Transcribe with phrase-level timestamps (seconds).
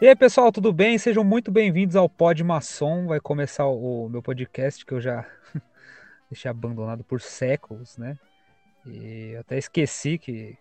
[0.00, 0.96] E aí, pessoal, tudo bem?
[0.96, 3.08] Sejam muito bem-vindos ao Pod Maçom.
[3.08, 5.26] Vai começar o meu podcast que eu já
[6.30, 8.16] deixei abandonado por séculos, né?
[8.86, 10.56] E até esqueci que,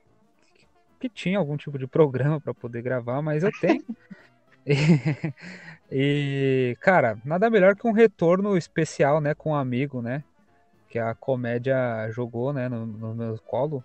[0.99, 3.83] que tinha algum tipo de programa para poder gravar, mas eu tenho.
[5.91, 10.23] e, e, cara, nada melhor que um retorno especial, né, com um amigo, né?
[10.89, 13.83] Que a comédia jogou, né, no, no meu colo.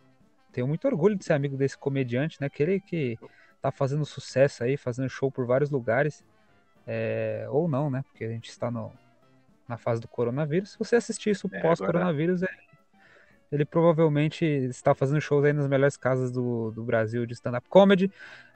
[0.51, 2.47] Tenho muito orgulho de ser amigo desse comediante, né?
[2.47, 3.19] Aquele que
[3.63, 6.25] tá fazendo sucesso aí, fazendo show por vários lugares.
[6.85, 8.03] É, ou não, né?
[8.03, 8.93] Porque a gente está no,
[9.69, 10.73] na fase do coronavírus.
[10.73, 12.59] Se você assistir isso é, pós-coronavírus, agora...
[13.53, 18.11] ele provavelmente está fazendo shows aí nas melhores casas do, do Brasil de stand-up comedy.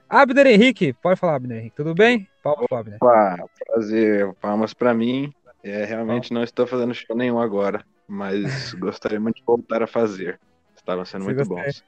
[0.09, 2.27] Abner Henrique, pode falar, Abner Henrique, tudo bem?
[2.43, 2.97] Palmas Abner.
[3.01, 5.33] Opa, prazer, palmas para mim.
[5.63, 10.39] É, realmente não estou fazendo show nenhum agora, mas gostaria muito de voltar a fazer.
[10.75, 11.63] Estavam sendo você muito gostaria?
[11.65, 11.83] bons.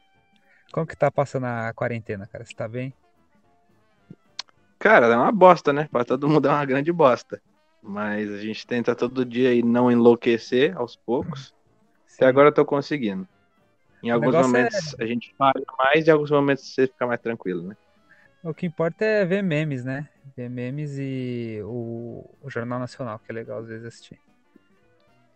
[0.71, 2.45] Como que tá passando a quarentena, cara?
[2.45, 2.93] Você tá bem?
[4.79, 5.89] Cara, é uma bosta, né?
[5.91, 7.41] Pra todo mundo é uma grande bosta.
[7.83, 11.53] Mas a gente tenta todo dia e não enlouquecer aos poucos.
[12.07, 12.15] Sim.
[12.15, 13.27] Até agora eu tô conseguindo.
[14.01, 15.03] Em alguns momentos é...
[15.03, 17.77] a gente para mais e em alguns momentos você fica mais tranquilo, né?
[18.41, 20.07] O que importa é ver memes, né?
[20.35, 24.17] Ver memes e o, o Jornal Nacional, que é legal às vezes assistir.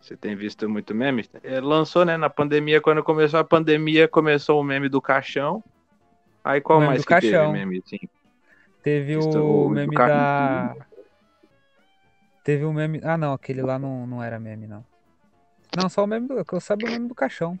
[0.00, 1.28] Você tem visto muito meme?
[1.42, 2.16] É, lançou, né?
[2.16, 5.62] Na pandemia, quando começou a pandemia, começou o meme do caixão.
[6.42, 7.52] Aí qual mais que caixão.
[7.52, 7.98] teve meme, assim?
[8.84, 10.76] Teve o, o meme da.
[12.44, 13.00] Teve o meme.
[13.02, 14.84] Ah, não, aquele lá não, não era meme, não.
[15.74, 16.34] Não, só o meme do.
[16.34, 17.58] Eu sabia o meme do caixão.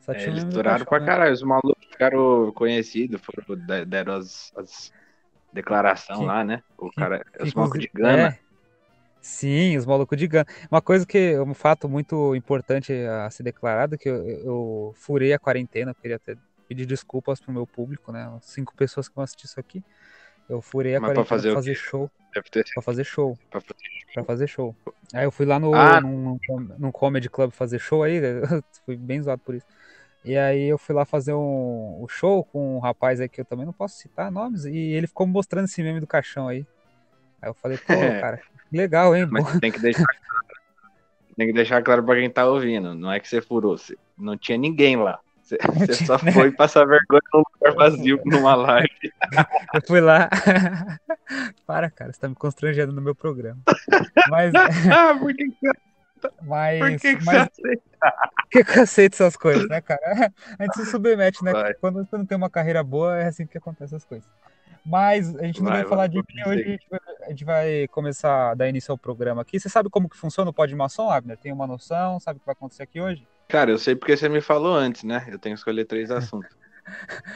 [0.00, 1.06] Só é, eles duraram pra né?
[1.06, 1.34] caralho.
[1.34, 4.90] Os malucos ficaram conhecidos, foram, deram as, as
[5.52, 6.62] declarações lá, né?
[6.78, 8.28] O cara, que, os malucos de Gana.
[8.28, 8.38] É,
[9.20, 10.46] sim, os malucos de Gana.
[10.70, 11.38] Uma coisa que.
[11.38, 16.38] Um fato muito importante a ser declarado, que eu, eu furei a quarentena, queria ter
[16.68, 18.30] pedir desculpas pro meu público, né?
[18.42, 19.82] Cinco pessoas que vão assistir isso aqui.
[20.48, 22.10] Eu furei a Mas quarentena pra fazer, pra fazer show.
[22.32, 22.64] Ter...
[22.74, 23.38] Pra fazer show.
[23.50, 24.14] Pra fazer show.
[24.14, 24.76] Pra fazer show.
[25.12, 26.00] Aí eu fui lá no, ah.
[26.00, 26.38] num,
[26.78, 28.20] num comedy club fazer show aí,
[28.84, 29.66] fui bem zoado por isso.
[30.24, 33.44] E aí eu fui lá fazer um, um, show com um rapaz aí que eu
[33.44, 36.66] também não posso citar nomes, e ele ficou mostrando esse meme do caixão aí.
[37.40, 37.86] Aí eu falei, pô,
[38.20, 38.40] cara,
[38.72, 39.26] legal, hein?
[39.30, 40.60] Mas tem que deixar claro,
[41.36, 43.76] tem que deixar claro pra quem tá ouvindo, não é que você furou,
[44.18, 45.20] não tinha ninguém lá.
[45.86, 49.12] Você só foi passar vergonha num lugar vazio numa live.
[49.74, 50.28] Eu fui lá.
[51.66, 53.60] Para, cara, você tá me constrangendo no meu programa.
[54.30, 54.52] Mas.
[54.54, 55.46] ah, por que,
[56.42, 57.36] mas, Por que, que mas...
[57.36, 57.82] aceita?
[58.00, 60.32] Por que, que eu aceito essas coisas, né, cara?
[60.58, 61.52] A gente se submete, né?
[61.52, 61.74] Vai.
[61.74, 64.28] Quando você não tem uma carreira boa, é assim que acontece as coisas.
[64.84, 67.44] Mas a gente não vai, vai falar de mim hoje, a gente, vai, a gente,
[67.44, 69.60] vai, começar a dar início ao programa aqui.
[69.60, 71.36] Você sabe como que funciona o Pod Maçom, Abner?
[71.36, 72.18] Tem uma noção?
[72.18, 73.26] Sabe o que vai acontecer aqui hoje?
[73.48, 75.26] Cara, eu sei porque você me falou antes, né?
[75.28, 76.56] Eu tenho que escolher três assuntos.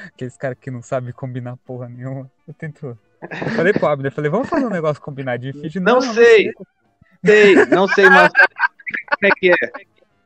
[0.07, 2.31] Aqueles caras que não sabem combinar porra nenhuma.
[2.47, 2.99] Eu tento.
[3.21, 5.55] Eu falei pro Abner, eu falei, vamos fazer um negócio combinadinho.
[5.77, 6.53] Não, não, sei.
[6.57, 6.67] Não
[7.25, 9.57] sei, não sei, mas como é que é?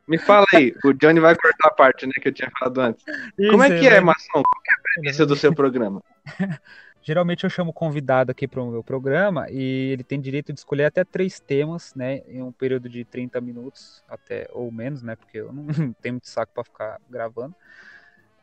[0.07, 3.03] Me fala aí, o Johnny vai cortar a parte, né, que eu tinha falado antes.
[3.37, 4.29] Isso, como é que é, Maçom?
[4.31, 6.01] Qual é a premissa do seu programa?
[7.07, 10.83] Geralmente eu chamo convidado aqui para o meu programa e ele tem direito de escolher
[10.83, 15.37] até três temas, né, em um período de 30 minutos, até ou menos, né, porque
[15.37, 15.65] eu não
[16.01, 17.55] tenho muito saco para ficar gravando.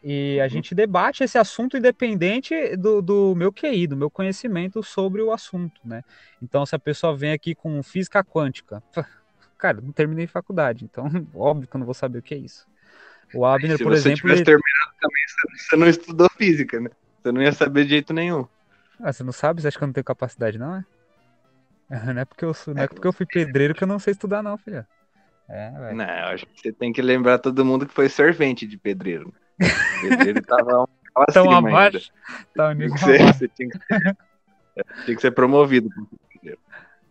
[0.02, 0.48] E a uhum.
[0.48, 5.78] gente debate esse assunto independente do, do meu QI, do meu conhecimento sobre o assunto,
[5.84, 6.02] né?
[6.42, 8.82] Então, se a pessoa vem aqui com física quântica,
[9.58, 11.04] cara, não terminei faculdade, então
[11.36, 12.66] óbvio que eu não vou saber o que é isso.
[13.34, 13.96] O Abner, por exemplo.
[13.96, 14.44] Se você tivesse ele...
[14.46, 15.22] terminado também,
[15.58, 16.88] você não estudou física, né?
[17.22, 18.46] Você não ia saber de jeito nenhum.
[19.00, 19.60] Ah, você não sabe?
[19.60, 20.84] Você acha que eu não tenho capacidade, não, é?
[22.15, 24.12] Não é porque eu, sou, não é porque eu fui pedreiro que eu não sei
[24.12, 24.88] estudar, não, filha.
[25.49, 25.97] É, velho.
[25.97, 29.32] Não, eu acho que você tem que lembrar todo mundo que foi servente de pedreiro.
[29.60, 30.88] O pedreiro tava
[31.32, 32.10] Tão abaixo.
[32.55, 34.16] Tá um nível você, você tinha, que ser,
[35.05, 35.88] tinha que ser promovido
[36.32, 36.59] pedreiro.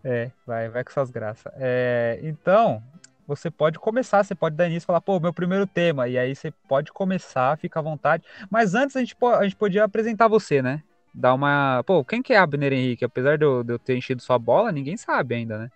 [0.03, 1.51] É, vai, vai com suas graças.
[1.55, 2.83] É, então,
[3.25, 6.35] você pode começar, você pode dar início e falar, pô, meu primeiro tema, e aí
[6.35, 8.23] você pode começar, fica à vontade.
[8.49, 10.83] Mas antes a gente, a gente podia apresentar você, né?
[11.13, 11.83] Dar uma.
[11.85, 13.05] Pô, quem que é Abner Henrique?
[13.05, 15.71] Apesar de eu, de eu ter enchido sua bola, ninguém sabe ainda, né?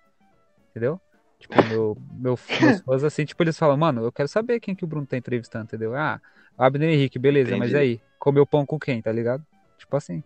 [0.72, 1.00] Entendeu?
[1.40, 4.84] Tipo, meu, meu, meus fãs, assim, tipo, eles falam, mano, eu quero saber quem que
[4.84, 5.96] o Bruno tá entrevistando, entendeu?
[5.96, 6.20] Ah,
[6.58, 7.60] Abner Henrique, beleza, Entendi.
[7.60, 9.46] mas aí, comeu pão com quem, tá ligado?
[9.78, 10.24] Tipo assim.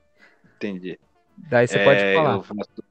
[0.56, 0.98] Entendi.
[1.38, 2.36] Daí você é, pode falar.
[2.36, 2.84] Eu, faço,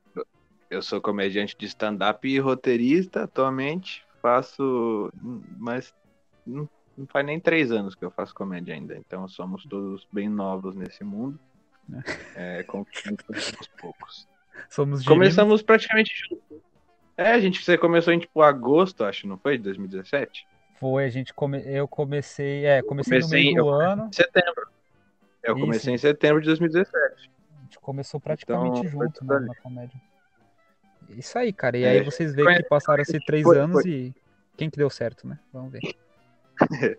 [0.68, 5.10] eu sou comediante de stand-up e roteirista atualmente faço,
[5.58, 5.94] mas
[6.46, 10.28] não, não, faz nem três anos que eu faço comédia ainda, então somos todos bem
[10.28, 11.40] novos nesse mundo,
[12.36, 14.28] É, aos poucos.
[14.68, 16.60] Somos Começamos praticamente juntos.
[17.16, 19.58] É, a gente você começou em tipo agosto, acho, não foi?
[19.58, 20.46] De 2017?
[20.78, 21.62] Foi, a gente come...
[21.66, 24.06] eu comecei, é, comecei, comecei no meio do ano.
[24.08, 24.68] Em setembro.
[25.42, 25.64] Eu Isso.
[25.66, 26.96] comecei em setembro de 2017.
[27.58, 30.00] A gente começou praticamente Então, junto né, na comédia.
[31.10, 31.76] Isso aí, cara.
[31.76, 33.90] E É, aí vocês veem que passaram-se três foi- anos foi.
[33.90, 34.14] e
[34.56, 35.38] quem que deu certo, né?
[35.52, 35.80] Vamos ver.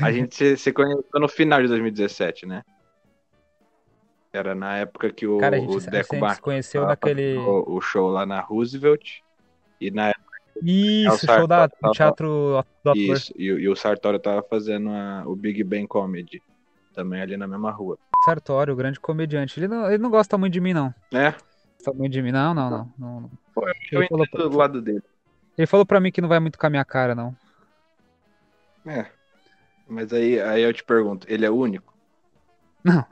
[0.00, 2.62] A gente se, se conheceu no final de 2017, né?
[4.32, 7.36] Era na época que o, Cara, a o gente, a Deco gente Bar conheceu naquele.
[7.36, 9.20] o, o show lá na Roosevelt.
[9.80, 10.32] E na época
[10.62, 12.96] Isso, o show da, do tava- teatro do ator.
[12.96, 16.42] isso, e, o- e o Sartório tava fazendo a- o Big Bang Comedy.
[16.94, 17.98] Também ali na mesma rua.
[18.24, 19.58] Sartório, o grande comediante.
[19.58, 20.94] Ele não, ele não gosta muito de mim, não.
[21.12, 21.32] É?
[21.32, 22.92] Gosta muito de mim, não, não, não.
[22.98, 23.30] não.
[23.54, 25.02] Pô, eu Ele falou, entendo do lado dele.
[25.58, 27.36] ele falou pra mim que não vai muito com a minha cara, não.
[28.86, 29.06] É.
[29.88, 31.92] Mas aí, aí eu te pergunto, ele é único?
[32.84, 33.04] Não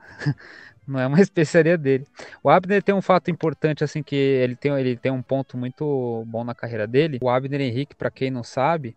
[0.99, 2.07] é uma especiaria dele.
[2.43, 6.25] O Abner tem um fato importante, assim, que ele tem, ele tem um ponto muito
[6.27, 7.19] bom na carreira dele.
[7.23, 8.97] O Abner Henrique, pra quem não sabe,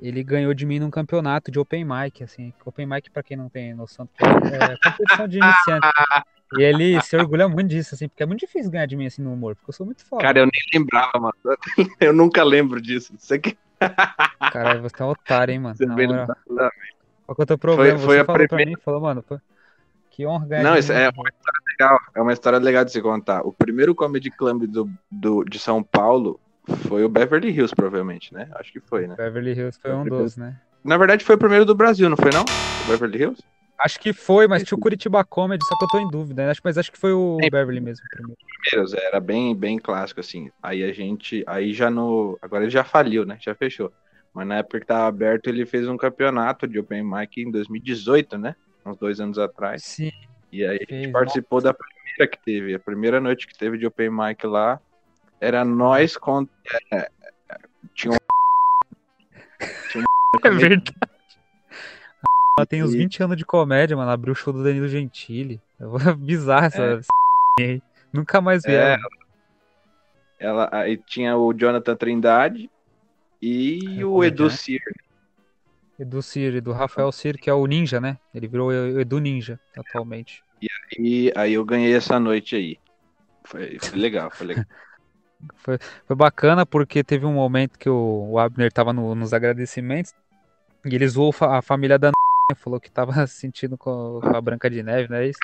[0.00, 2.52] ele ganhou de mim num campeonato de Open Mic, assim.
[2.64, 5.86] Open Mic, pra quem não tem noção, é competição de iniciante.
[6.58, 9.22] E ele se orgulha muito disso, assim, porque é muito difícil ganhar de mim, assim,
[9.22, 10.20] no humor, porque eu sou muito foda.
[10.22, 11.32] Cara, eu nem lembrava, mano.
[12.00, 13.14] Eu nunca lembro disso.
[13.16, 13.56] Você que
[14.52, 15.76] Caralho, você é um otário, hein, mano.
[15.76, 16.26] você vê moral.
[16.48, 16.70] não
[17.24, 17.98] Qual que é o teu problema?
[17.98, 19.24] foi você a falou pra primeira- mim, falou, mano,
[20.20, 21.10] que honra Não, isso é
[21.72, 21.98] legal.
[22.14, 23.40] É uma história legal de se contar.
[23.42, 26.38] O primeiro comedy club do, do, de São Paulo
[26.88, 28.48] foi o Beverly Hills, provavelmente, né?
[28.56, 29.14] Acho que foi, né?
[29.16, 30.56] Beverly Hills foi um dos, né?
[30.84, 32.42] Na verdade, foi o primeiro do Brasil, não foi não?
[32.42, 33.42] O Beverly Hills?
[33.82, 36.44] Acho que foi, mas tinha o Curitiba Comedy, só que eu tô em dúvida.
[36.44, 36.50] né?
[36.50, 37.48] Acho, mas acho que foi o É.
[37.48, 38.38] Beverly mesmo primeiro.
[38.62, 40.50] Primeiros, era bem, bem clássico, assim.
[40.62, 41.42] Aí a gente.
[41.46, 42.38] Aí já no.
[42.42, 43.38] Agora ele já faliu, né?
[43.40, 43.90] Já fechou.
[44.34, 48.36] Mas na época que tava aberto, ele fez um campeonato de Open Mic em 2018,
[48.36, 48.54] né?
[48.84, 49.82] Uns dois anos atrás.
[49.84, 50.12] Sim.
[50.52, 52.74] E aí a gente participou da primeira que teve.
[52.74, 54.80] A primeira noite que teve de Open Mic lá.
[55.40, 56.52] Era nós contra.
[56.92, 57.10] é, é,
[57.94, 58.16] tinha um.
[59.90, 60.06] tinha um
[60.44, 60.94] É verdade.
[62.58, 64.10] Ela tem uns E- 20 anos de comédia, mano.
[64.10, 65.60] Abriu o show do Danilo Gentili.
[66.18, 67.00] Bizarro essa.
[67.60, 67.80] É.
[68.12, 68.98] Nunca mais vi É, ela.
[70.38, 72.70] Ela, aí tinha o Jonathan Trindade
[73.40, 74.50] e É, o é Edu é?
[76.00, 78.18] Edu Cir, do Rafael Cir, que é o Ninja, né?
[78.34, 80.42] Ele virou o Edu Ninja atualmente.
[80.98, 82.78] E aí eu ganhei essa noite aí.
[83.44, 84.64] Foi, foi legal, foi legal.
[86.06, 90.12] Foi bacana porque teve um momento que o, o Abner tava no- nos agradecimentos
[90.84, 92.56] e ele zoou a família da né?
[92.56, 95.40] falou que tava se sentindo com, com a Branca de Neve, não é isso?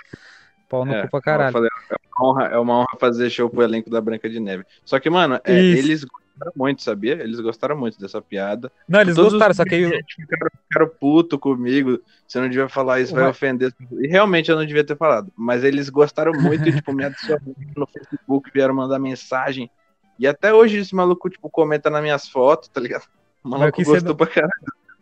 [0.69, 1.53] Pau no É, cu pra caralho.
[1.53, 4.64] falei, é, uma honra, é uma honra fazer show pro elenco da Branca de Neve.
[4.85, 6.05] Só que, mano, é, eles
[6.36, 7.12] gostaram muito, sabia?
[7.14, 8.70] Eles gostaram muito dessa piada.
[8.88, 12.00] Não, eles Todos os gostaram, só que eu- ficaram, ficaram puto comigo.
[12.26, 13.30] Você não devia falar isso, vai Ué.
[13.30, 13.72] ofender.
[13.92, 15.32] E realmente eu não devia ter falado.
[15.36, 19.70] Mas eles gostaram muito e, tipo, me adicionaram no Facebook, vieram mandar mensagem.
[20.18, 23.04] E até hoje esse maluco, tipo, comenta nas minhas fotos, tá ligado?
[23.44, 24.52] O maluco que você gostou não- pra caralho.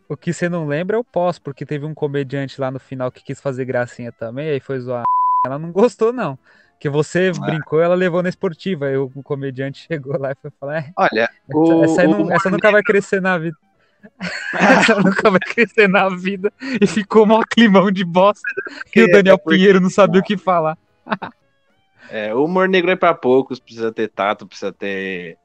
[0.07, 3.11] o que você não lembra é o pós, porque teve um comediante lá no final
[3.11, 5.03] que quis fazer gracinha também, aí foi zoar.
[5.45, 6.37] Ela não gostou, não.
[6.79, 7.45] Que você Ah.
[7.45, 8.85] brincou, ela levou na esportiva.
[8.87, 12.31] Aí o comediante chegou lá e foi falar: é, Olha, essa, o, essa não- o-
[12.31, 13.57] essa nunca vai crescer na vida.
[14.53, 16.51] essa nunca vai crescer na vida.
[16.81, 18.47] E ficou mó climão de bosta.
[18.95, 20.77] E o É, Daniel porque- Pinheiro não sabia o que falar.
[22.09, 25.37] É, o humor negro é pra poucos, precisa ter tato, precisa ter.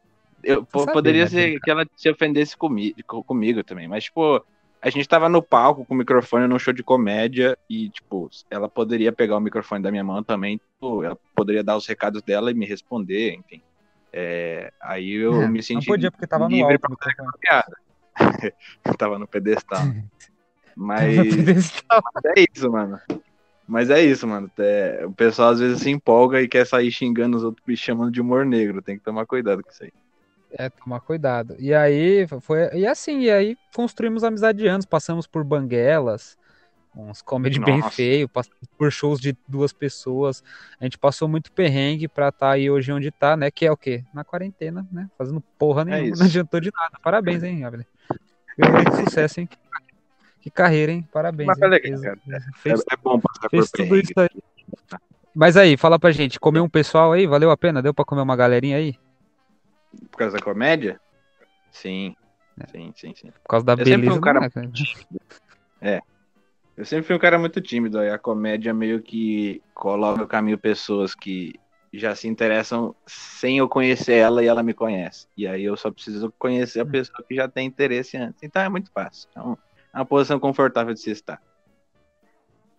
[0.43, 1.61] Eu, poderia né, ser Pedro?
[1.63, 4.45] que ela se ofendesse comi co- comigo também, mas, tipo,
[4.83, 8.69] a gente tava no palco com o microfone num show de comédia e, tipo, ela
[8.69, 12.51] poderia pegar o microfone da minha mão também, tipo, ela poderia dar os recados dela
[12.51, 13.63] e me responder, enfim.
[14.13, 16.81] É, aí eu É, me não senti podia, porque tava no livre alto.
[16.81, 17.33] pra o microfone.
[17.41, 17.77] piada.
[18.99, 19.83] tava no pedestal.
[20.75, 22.03] Mas No pedestal.
[22.37, 22.99] é isso, mano.
[23.69, 24.51] Mas é isso, mano.
[24.59, 28.11] É, o pessoal às vezes se empolga e quer sair xingando os outros e chamando
[28.11, 28.83] de humor negro.
[28.83, 29.93] Tem que tomar cuidado com isso aí.
[30.53, 31.55] É, tomar cuidado.
[31.59, 32.69] E aí foi.
[32.75, 36.37] E assim, e aí construímos amizade de anos, passamos por banguelas,
[36.95, 37.91] uns comedy bem Nossa.
[37.95, 40.43] feio, passamos por shows de duas pessoas.
[40.81, 43.51] A gente passou muito perrengue pra estar aí hoje onde tá, né?
[43.51, 44.03] Que é o quê?
[44.13, 45.09] Na quarentena, né?
[45.17, 46.19] Fazendo porra nenhuma, isso.
[46.21, 46.99] não adiantou de nada.
[47.03, 47.87] Parabéns, hein, Abner.
[49.05, 49.49] Sucesso, hein?
[50.41, 51.07] Que carreira, hein?
[51.13, 51.47] Parabéns.
[51.47, 51.81] Mas foi hein?
[51.81, 54.09] Fez- fez- é, é bom passar fez por tudo perrengue.
[54.11, 54.99] isso aí.
[55.35, 57.27] Mas aí, fala pra gente, comeu um pessoal aí?
[57.27, 57.81] Valeu a pena?
[57.81, 58.97] Deu pra comer uma galerinha aí?
[60.11, 61.01] Por causa da comédia?
[61.71, 62.15] Sim.
[62.61, 62.67] É.
[62.67, 63.31] Sim, sim, sim.
[63.31, 64.71] Por causa da Eu beleza um cara do cara.
[66.81, 67.99] Eu sempre fui um cara muito tímido.
[67.99, 71.53] Aí a comédia meio que coloca no caminho pessoas que
[71.93, 75.27] já se interessam sem eu conhecer ela e ela me conhece.
[75.37, 78.43] E aí eu só preciso conhecer a pessoa que já tem interesse antes.
[78.43, 79.29] Então é muito fácil.
[79.31, 79.59] Então,
[79.93, 81.39] é uma posição confortável de se estar.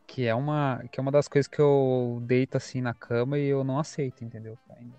[0.08, 3.46] Que é uma, que é uma das coisas que eu deito assim na cama e
[3.46, 4.58] eu não aceito, entendeu?
[4.78, 4.98] Ainda.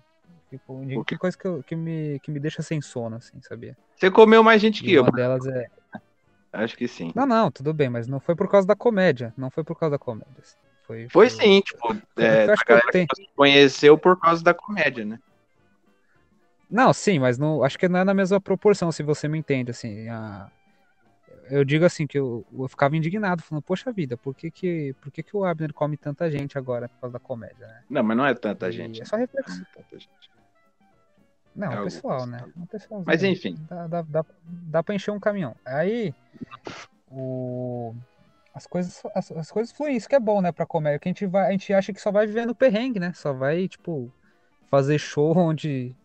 [0.53, 3.75] Tipo, de- que coisa que, eu- que, me, que me deixa sem sono, assim, sabia?
[3.95, 5.01] Você comeu mais gente que E eu.
[5.01, 5.65] uma delas é.
[6.51, 7.11] Acho que sim.
[7.15, 9.33] Não, não, tudo bem, mas não foi por causa da comédia.
[9.35, 10.31] Não foi por causa da comédia.
[10.37, 10.55] assim.
[10.85, 15.17] Foi, foi sim, tipo, é, a galera que conheceu por causa da comédia, né?
[16.69, 19.71] Não, sim, mas não, acho que não é na mesma proporção, se você me entende,
[19.71, 20.51] assim, a,
[21.49, 25.11] eu digo assim, que eu, eu, ficava indignado, falando, poxa vida, por que que, por
[25.11, 27.83] que que o Abner come tanta gente agora por causa da comédia, né?
[27.89, 29.01] Não, mas não é tanta e gente.
[29.01, 29.57] É só reflexão.
[29.57, 30.42] Não, é,
[31.59, 32.45] é o pessoal, né?
[32.69, 33.55] pessoal, mas enfim.
[33.69, 35.55] Dá, dá, dá, dá pra encher um caminhão.
[35.65, 36.13] Aí,
[37.11, 37.93] o
[38.53, 41.11] as coisas, as, as, coisas fluem, isso que é bom, né, pra comédia, que a
[41.11, 44.13] gente, vai, a gente acha que só vai viver no perrengue, né, só vai, tipo,
[44.69, 45.95] fazer show onde,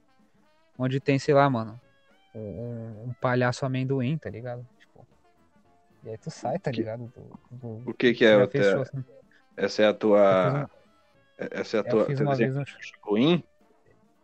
[0.78, 1.78] onde tem, sei lá, mano,
[2.34, 4.66] um, um palhaço amendoim, tá ligado?
[4.78, 5.06] Tipo,
[6.04, 7.12] e aí tu sai, tá ligado?
[7.14, 8.46] Do, do, o que que é?
[8.46, 8.62] Te...
[8.62, 9.04] show, assim.
[9.56, 10.70] Essa é a tua...
[11.36, 12.00] Essa é a tua...
[12.02, 12.64] Eu fiz uma vez um...
[13.02, 13.44] Ruim?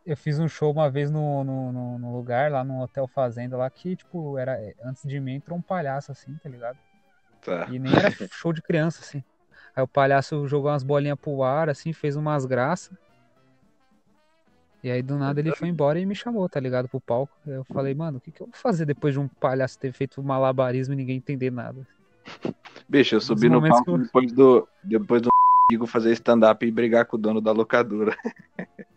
[0.06, 3.56] Eu fiz um show uma vez no, no, no, no lugar, lá no Hotel Fazenda,
[3.56, 4.58] lá que, tipo, era...
[4.84, 6.78] Antes de mim entrou um palhaço, assim, tá ligado?
[7.42, 7.68] Tá.
[7.70, 9.25] E nem era show de criança, assim.
[9.75, 12.96] Aí o palhaço jogou umas bolinhas pro ar, assim, fez umas graças.
[14.84, 16.87] E aí do nada ele foi embora e me chamou, tá ligado?
[16.87, 17.32] Pro palco.
[17.46, 20.23] Eu falei, mano, o que, que eu vou fazer depois de um palhaço ter feito
[20.23, 21.87] malabarismo e ninguém entender nada?
[22.87, 23.99] Bicho, eu subi no palco eu...
[23.99, 24.68] depois do.
[24.82, 25.30] Depois do
[25.71, 28.16] digo fazer stand-up e brigar com o dono da locadora.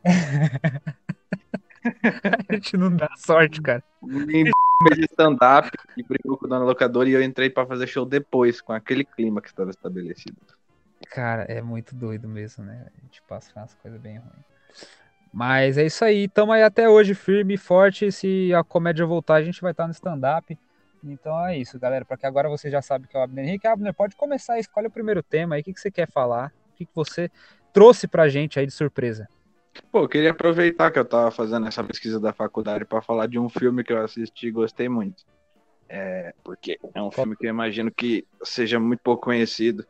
[2.50, 3.84] a gente não dá sorte, cara
[4.88, 8.06] fez stand-up e brigou com o dono da locadora e eu entrei para fazer show
[8.06, 10.38] depois, com aquele clima que estava estabelecido.
[11.10, 12.88] Cara, é muito doido mesmo, né?
[12.96, 14.46] A gente passa umas coisas bem ruins.
[15.34, 18.12] Mas é isso aí, tamo aí até hoje firme e forte.
[18.12, 20.58] Se a comédia voltar, a gente vai estar no stand-up.
[21.04, 22.06] Então é isso, galera.
[22.06, 23.68] Para que agora você já sabe que é o Abner Henrique.
[23.68, 25.62] Abner, pode começar, escolhe o primeiro tema aí.
[25.62, 26.52] O que, que você quer falar?
[26.74, 27.32] O que, que você
[27.74, 29.28] trouxe pra gente aí de surpresa?
[29.92, 33.38] Pô, eu queria aproveitar que eu tava fazendo essa pesquisa da faculdade para falar de
[33.38, 35.24] um filme que eu assisti e gostei muito.
[35.90, 39.86] É, porque é um filme que eu imagino que seja muito pouco conhecido.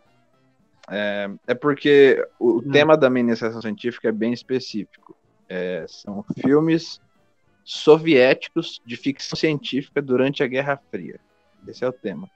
[0.90, 2.72] É, é porque o hum.
[2.72, 5.16] tema da minha iniciação científica é bem específico.
[5.50, 7.00] É, são filmes
[7.68, 11.20] soviéticos de ficção científica durante a Guerra Fria.
[11.68, 12.30] Esse é o tema.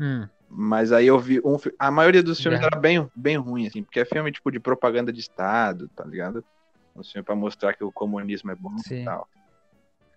[0.00, 0.26] Hum.
[0.50, 2.64] Mas aí eu vi um A maioria dos filmes é.
[2.64, 6.44] era bem, bem ruim, assim, porque é filme tipo de propaganda de Estado, tá ligado?
[6.96, 9.02] Um filme pra mostrar que o comunismo é bom Sim.
[9.02, 9.28] e tal.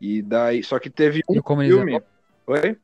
[0.01, 0.63] E daí.
[0.63, 1.97] Só que teve um filme.
[1.97, 2.03] É
[2.47, 2.77] Oi?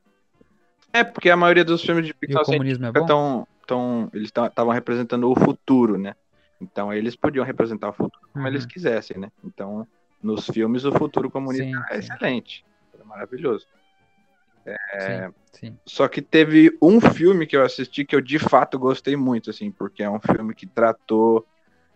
[0.92, 3.06] É, porque a maioria dos filmes de ficção é bom?
[3.06, 6.14] Tão, tão, eles estavam representando o futuro, né?
[6.60, 8.50] Então eles podiam representar o futuro como uhum.
[8.50, 9.32] eles quisessem, né?
[9.44, 9.86] Então,
[10.24, 12.12] nos filmes, o futuro comunista sim, é sim.
[12.12, 12.64] excelente.
[12.98, 13.66] É maravilhoso.
[14.66, 15.78] É, sim.
[15.84, 19.70] Só que teve um filme que eu assisti que eu de fato gostei muito, assim,
[19.70, 21.46] porque é um filme que tratou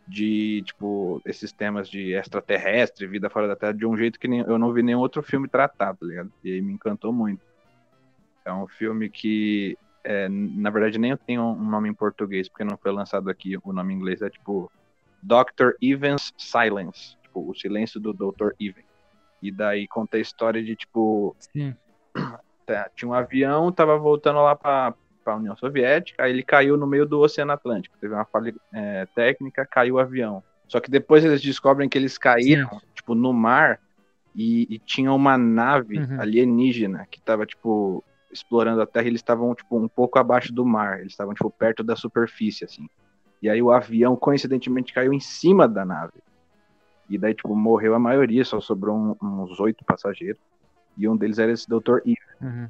[0.07, 4.41] de, tipo, esses temas de extraterrestre, vida fora da Terra, de um jeito que nem,
[4.41, 6.33] eu não vi nenhum outro filme tratado, tá ligado?
[6.45, 7.43] E aí me encantou muito.
[8.45, 12.65] É um filme que, é, na verdade, nem eu tenho um nome em português, porque
[12.65, 13.59] não foi lançado aqui.
[13.63, 14.71] O nome em inglês é, tipo,
[15.23, 15.73] Dr.
[15.83, 18.51] Evans Silence, tipo, o silêncio do Dr.
[18.61, 18.85] Even.
[19.41, 21.75] E daí conta a história de, tipo, Sim.
[22.67, 26.87] Tá, tinha um avião, tava voltando lá para a União Soviética, aí ele caiu no
[26.87, 27.97] meio do Oceano Atlântico.
[27.99, 30.43] Teve uma falha é, técnica, caiu o avião.
[30.67, 32.81] Só que depois eles descobrem que eles caíram, Sim.
[32.95, 33.81] tipo, no mar
[34.37, 36.21] e, e tinha uma nave uhum.
[36.21, 41.01] alienígena que tava, tipo, explorando a Terra eles estavam, tipo, um pouco abaixo do mar.
[41.01, 42.87] Eles estavam, tipo, perto da superfície, assim.
[43.41, 46.13] E aí o avião, coincidentemente, caiu em cima da nave.
[47.09, 50.41] E daí, tipo, morreu a maioria, só sobrou um, uns oito passageiros.
[50.97, 51.99] E um deles era esse Dr.
[52.05, 52.69] Eve, uhum.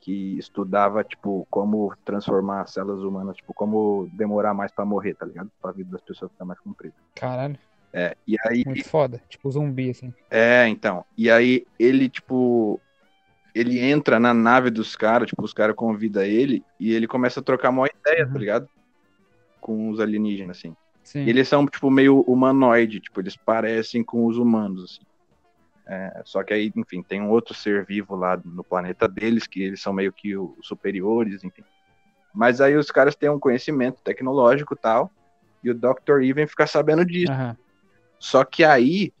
[0.00, 5.50] que estudava, tipo, como transformar células humanas, tipo, como demorar mais para morrer, tá ligado?
[5.60, 6.94] Pra vida das pessoas ficar mais comprida.
[7.14, 7.58] Caralho.
[7.92, 8.62] É, e aí...
[8.64, 10.12] Muito foda, tipo zumbi, assim.
[10.30, 11.04] É, então.
[11.16, 12.80] E aí ele, tipo,
[13.54, 17.42] ele entra na nave dos caras, tipo, os caras convidam ele e ele começa a
[17.42, 18.32] trocar uma ideia, tá uhum.
[18.32, 18.68] tá ligado?
[19.60, 20.76] Com os alienígenas, assim.
[21.04, 21.24] Sim.
[21.24, 25.06] E eles são, tipo, meio humanoide, tipo, eles parecem com os humanos, assim.
[25.86, 29.62] É, só que aí, enfim, tem um outro ser vivo lá no planeta deles, que
[29.62, 31.62] eles são meio que os superiores, enfim.
[32.34, 35.12] Mas aí os caras têm um conhecimento tecnológico e tal,
[35.62, 36.22] e o Dr.
[36.22, 37.32] Even fica sabendo disso.
[37.32, 37.54] Uhum.
[38.18, 39.12] Só que aí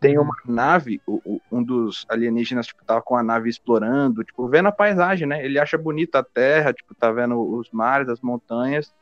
[0.00, 4.48] tem uma nave, o, o, um dos alienígenas, tipo, tava com a nave explorando, tipo,
[4.48, 5.44] vendo a paisagem, né?
[5.44, 8.92] Ele acha bonita a Terra, tipo, tá vendo os mares, as montanhas,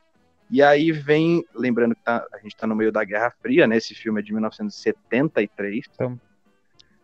[0.51, 3.77] e aí vem, lembrando que tá, a gente tá no meio da Guerra Fria, né?
[3.77, 5.85] Esse filme é de 1973.
[5.93, 6.19] Então,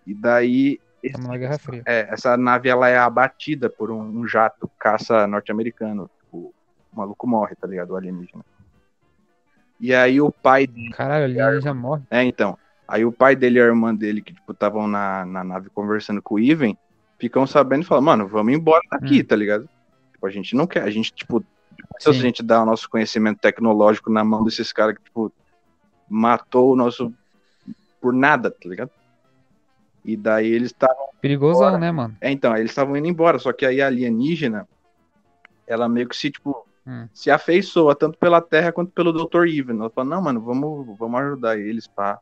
[0.07, 0.81] e daí.
[1.03, 1.83] Estamos na Guerra Fria.
[1.87, 6.11] É, essa nave ela é abatida por um, um jato caça norte-americano.
[6.21, 6.55] Tipo,
[6.93, 7.91] o maluco morre, tá ligado?
[7.91, 8.45] O alienígena.
[9.79, 10.91] E aí o pai dele.
[10.93, 12.03] Caralho, alienígena já morre.
[12.11, 12.59] É, então.
[12.89, 16.21] Aí o pai dele e a irmã dele, que, tipo, estavam na, na nave conversando
[16.21, 16.75] com o Ivan,
[17.19, 19.25] ficam sabendo e falam, mano, vamos embora daqui, hum.
[19.25, 19.69] tá ligado?
[20.13, 21.43] Tipo, a gente não quer, a gente, tipo,
[21.99, 25.33] se a gente dá o nosso conhecimento tecnológico na mão desses caras que, tipo,
[26.09, 27.13] matou o nosso.
[28.01, 28.91] por nada, tá ligado?
[30.05, 31.09] E daí eles estavam.
[31.21, 32.17] Perigosão, né, mano?
[32.21, 34.69] É, então, eles estavam indo embora, só que aí a alienígena,
[35.67, 37.09] ela meio que se, tipo, hum.
[37.13, 39.47] se afeiçoa tanto pela Terra quanto pelo Dr.
[39.47, 39.79] Even.
[39.79, 42.19] Ela fala, não, mano, vamos, vamos ajudar eles, pá.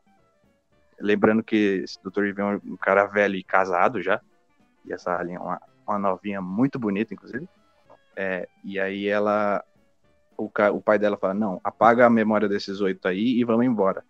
[0.99, 2.25] Lembrando que esse Dr.
[2.25, 4.21] Even é um cara velho e casado já.
[4.85, 7.47] E essa alien é uma, uma novinha muito bonita, inclusive.
[8.15, 9.63] É, e aí ela.
[10.37, 14.03] O, o pai dela fala, não, apaga a memória desses oito aí e vamos embora.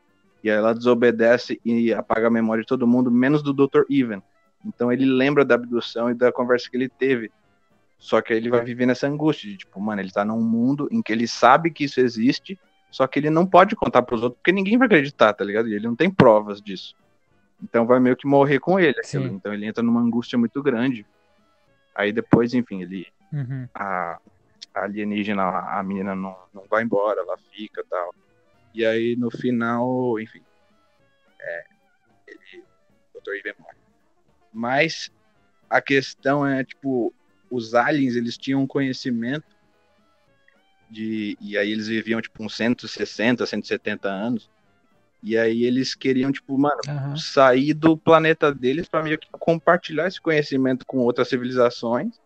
[0.43, 3.83] E aí ela desobedece e apaga a memória de todo mundo, menos do Dr.
[3.89, 4.21] Even.
[4.65, 7.31] Então ele lembra da abdução e da conversa que ele teve.
[7.97, 10.89] Só que aí ele vai viver nessa angústia de tipo, mano, ele tá num mundo
[10.91, 12.59] em que ele sabe que isso existe,
[12.91, 15.69] só que ele não pode contar pros outros porque ninguém vai acreditar, tá ligado?
[15.69, 16.95] E ele não tem provas disso.
[17.61, 19.27] Então vai meio que morrer com ele aquilo.
[19.27, 21.05] Então ele entra numa angústia muito grande.
[21.95, 23.07] Aí depois, enfim, ele.
[23.33, 23.67] Uhum.
[23.73, 24.19] A,
[24.75, 28.13] a alienígena, a menina não, não vai embora, ela fica tal.
[28.73, 30.41] E aí no final, enfim,
[31.41, 31.63] é,
[32.27, 32.63] ele,
[33.13, 33.35] o Dr.
[33.35, 33.77] Ivan morre.
[34.53, 35.11] Mas
[35.67, 37.11] a questão é, tipo,
[37.49, 39.53] os aliens, eles tinham conhecimento
[40.89, 44.49] de, e aí eles viviam, tipo, uns 160, 170 anos,
[45.23, 47.17] e aí eles queriam, tipo, mano, uhum.
[47.17, 52.21] sair do planeta deles para meio que compartilhar esse conhecimento com outras civilizações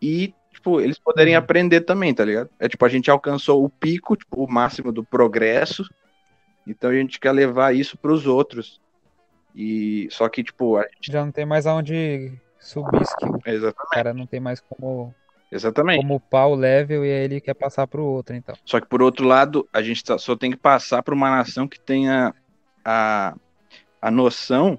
[0.00, 1.38] e tipo, eles poderem uhum.
[1.38, 2.50] aprender também, tá ligado?
[2.58, 5.88] É tipo, a gente alcançou o pico, tipo, o máximo do progresso,
[6.66, 8.80] então a gente quer levar isso para os outros.
[9.54, 11.10] E só que, tipo, a gente...
[11.10, 13.40] já não tem mais aonde subir skill.
[13.46, 13.86] Exatamente.
[13.86, 15.14] O cara não tem mais como
[15.50, 16.02] Exatamente.
[16.02, 18.54] Como upar o level e aí ele quer passar para o outro, então.
[18.64, 21.66] Só que por outro lado, a gente tá, só tem que passar para uma nação
[21.66, 22.34] que tenha
[22.84, 23.34] a,
[24.00, 24.78] a noção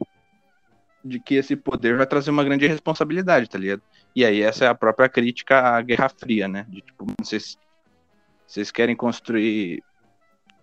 [1.04, 3.82] de que esse poder vai trazer uma grande responsabilidade, tá ligado?
[4.20, 6.66] E aí essa é a própria crítica à Guerra Fria, né?
[6.68, 7.58] De tipo, vocês,
[8.46, 9.82] vocês querem construir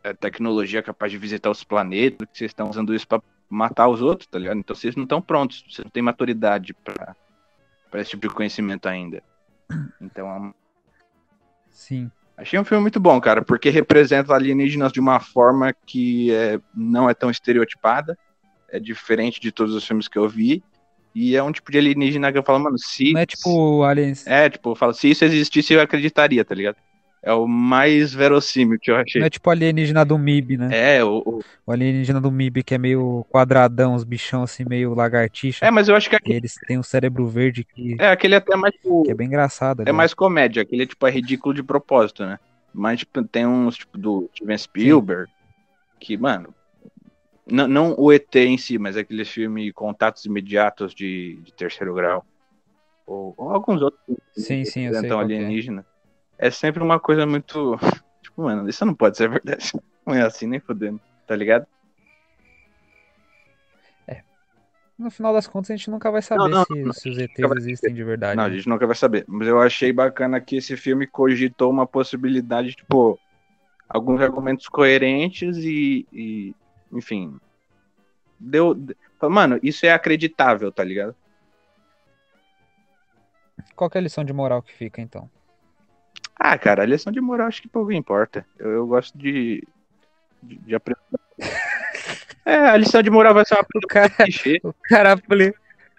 [0.05, 4.27] é, tecnologia capaz de visitar os planetas, vocês estão usando isso para matar os outros,
[4.27, 4.59] tá ligado?
[4.59, 7.17] Então vocês não estão prontos, vocês não têm maturidade para
[7.95, 9.23] esse tipo de conhecimento ainda.
[10.03, 10.53] Então é
[11.71, 12.11] Sim.
[12.37, 17.09] Achei um filme muito bom, cara, porque representa alienígenas de uma forma que é, não
[17.09, 18.19] é tão estereotipada,
[18.69, 20.63] é diferente de todos os filmes que eu vi,
[21.19, 23.15] e é um tipo de alienígena que eu falo, mano, se.
[23.15, 24.27] Não é tipo aliens.
[24.27, 26.77] É, tipo, eu falo, se isso existisse, eu acreditaria, tá ligado?
[27.23, 29.23] É o mais verossímil que eu achei.
[29.23, 30.69] Não é tipo alienígena do MIB, né?
[30.99, 31.41] É, o, o...
[31.65, 35.65] o alienígena do MIB que é meio quadradão, os bichão assim, meio lagartixa.
[35.65, 36.37] É, mas eu acho que aquele...
[36.37, 37.97] eles têm um cérebro verde que.
[37.99, 38.75] É, aquele é até mais.
[38.75, 39.05] Tipo...
[39.05, 39.85] Que é bem engraçado.
[39.87, 42.39] É mais comédia, aquele é tipo, é ridículo de propósito, né?
[42.75, 45.97] Mas tipo, tem uns, tipo, do Steven Spielberg, Sim.
[45.99, 46.55] que, mano,
[47.49, 52.27] não, não o ET em si, mas aquele filme Contatos Imediatos de, de Terceiro Grau.
[53.07, 54.01] Ou, ou alguns outros.
[54.37, 55.09] Sim, sim, eu sei.
[55.09, 55.15] É.
[55.15, 55.87] alienígena.
[56.37, 56.49] É.
[56.49, 57.79] é sempre uma coisa muito.
[58.21, 59.71] Tipo, mano, isso não pode ser verdade.
[60.05, 61.01] Não é assim, nem fodendo.
[61.27, 61.67] Tá ligado?
[64.07, 64.23] É.
[64.97, 67.39] No final das contas, a gente nunca vai saber não, não, se, se, os ETs
[67.57, 68.37] existem de verdade.
[68.37, 68.51] Não, né?
[68.51, 69.25] a gente nunca vai saber.
[69.27, 73.19] Mas eu achei bacana que esse filme cogitou uma possibilidade, tipo,
[73.89, 76.55] alguns argumentos coerentes e, e
[76.93, 77.39] enfim,
[78.39, 78.77] deu.
[79.23, 81.15] Mano, isso é acreditável, tá ligado?
[83.75, 85.31] Qual é a lição de moral que fica, então?
[86.39, 88.47] Ah, cara, a lição de moral acho que pouco importa.
[88.59, 89.67] Eu, eu gosto de,
[90.43, 91.01] de, de aprender.
[92.45, 94.13] é, a lição de moral vai ser uma o cara,
[94.63, 95.17] o cara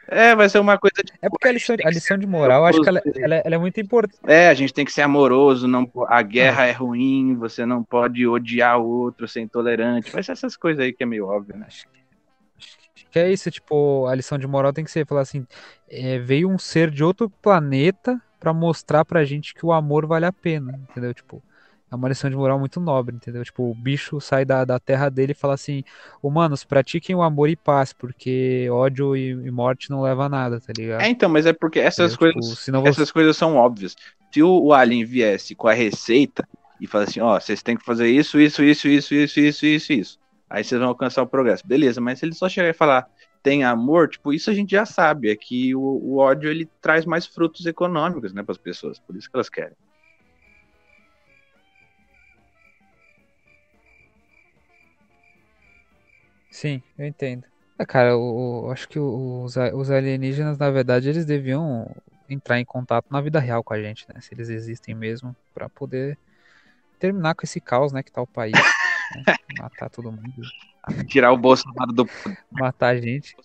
[0.08, 0.96] é, vai ser uma coisa.
[1.04, 3.58] Tipo, é porque a lição, a lição de moral, acho que ela, ela, ela, é
[3.58, 4.20] muito importante.
[4.26, 8.26] É, a gente tem que ser amoroso, não, a guerra é ruim, você não pode
[8.26, 10.12] odiar o outro, ser intolerante.
[10.12, 11.66] Vai ser essas coisas aí que é meio óbvio, né?
[11.68, 11.88] Acho
[13.12, 15.46] que é isso, tipo, a lição de moral tem que ser falar assim:
[15.90, 20.26] é, veio um ser de outro planeta para mostrar pra gente que o amor vale
[20.26, 21.14] a pena, entendeu?
[21.14, 21.42] Tipo,
[21.90, 23.44] é uma lição de moral muito nobre, entendeu?
[23.44, 25.84] Tipo, o bicho sai da, da terra dele e fala assim:
[26.22, 30.60] Humanos, pratiquem o amor e paz, porque ódio e, e morte não leva a nada,
[30.60, 31.02] tá ligado?
[31.02, 32.34] É, então, mas é porque essas entendeu?
[32.34, 32.66] coisas.
[32.66, 32.90] Tipo, você...
[32.90, 33.96] Essas coisas são óbvias.
[34.32, 36.48] Se o, o Alien viesse com a receita
[36.82, 39.66] e falasse assim: Ó, oh, vocês têm que fazer isso, isso, isso, isso, isso, isso,
[39.66, 40.20] isso, isso.
[40.50, 41.66] Aí vocês vão alcançar o progresso.
[41.66, 43.08] Beleza, mas se ele só chegar e falar
[43.42, 47.06] tem amor, tipo, isso a gente já sabe, é que o, o ódio ele traz
[47.06, 49.78] mais frutos econômicos, né, para as pessoas, por isso que elas querem.
[56.58, 57.44] Sim, eu entendo.
[57.78, 61.88] Ah, cara, eu, acho que os, os alienígenas, na verdade, eles deviam
[62.28, 64.20] entrar em contato na vida real com a gente, né?
[64.22, 66.18] Se eles existem mesmo, para poder
[66.98, 68.54] terminar com esse caos, né, que tá o país.
[69.16, 69.36] né?
[69.60, 70.42] Matar todo mundo.
[71.08, 72.10] Tirar o Bolsonaro do.
[72.50, 73.36] Matar a gente.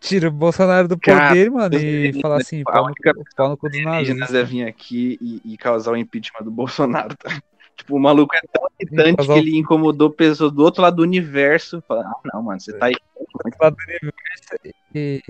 [0.00, 2.94] tira o Bolsonaro do Cara, poder, mano, e alienígenas, fala assim, a pau no,
[3.36, 4.34] pau no cu dos alienígenas nazistas.
[4.34, 7.14] é vir aqui e, e causar o impeachment do Bolsonaro.
[7.18, 7.38] tá?
[7.80, 11.82] Tipo, o maluco é tão irritante que ele incomodou pessoas do outro lado do universo.
[11.88, 12.94] Fala, ah, não, mano, você tá aí.
[13.58, 15.22] Lá do universo E,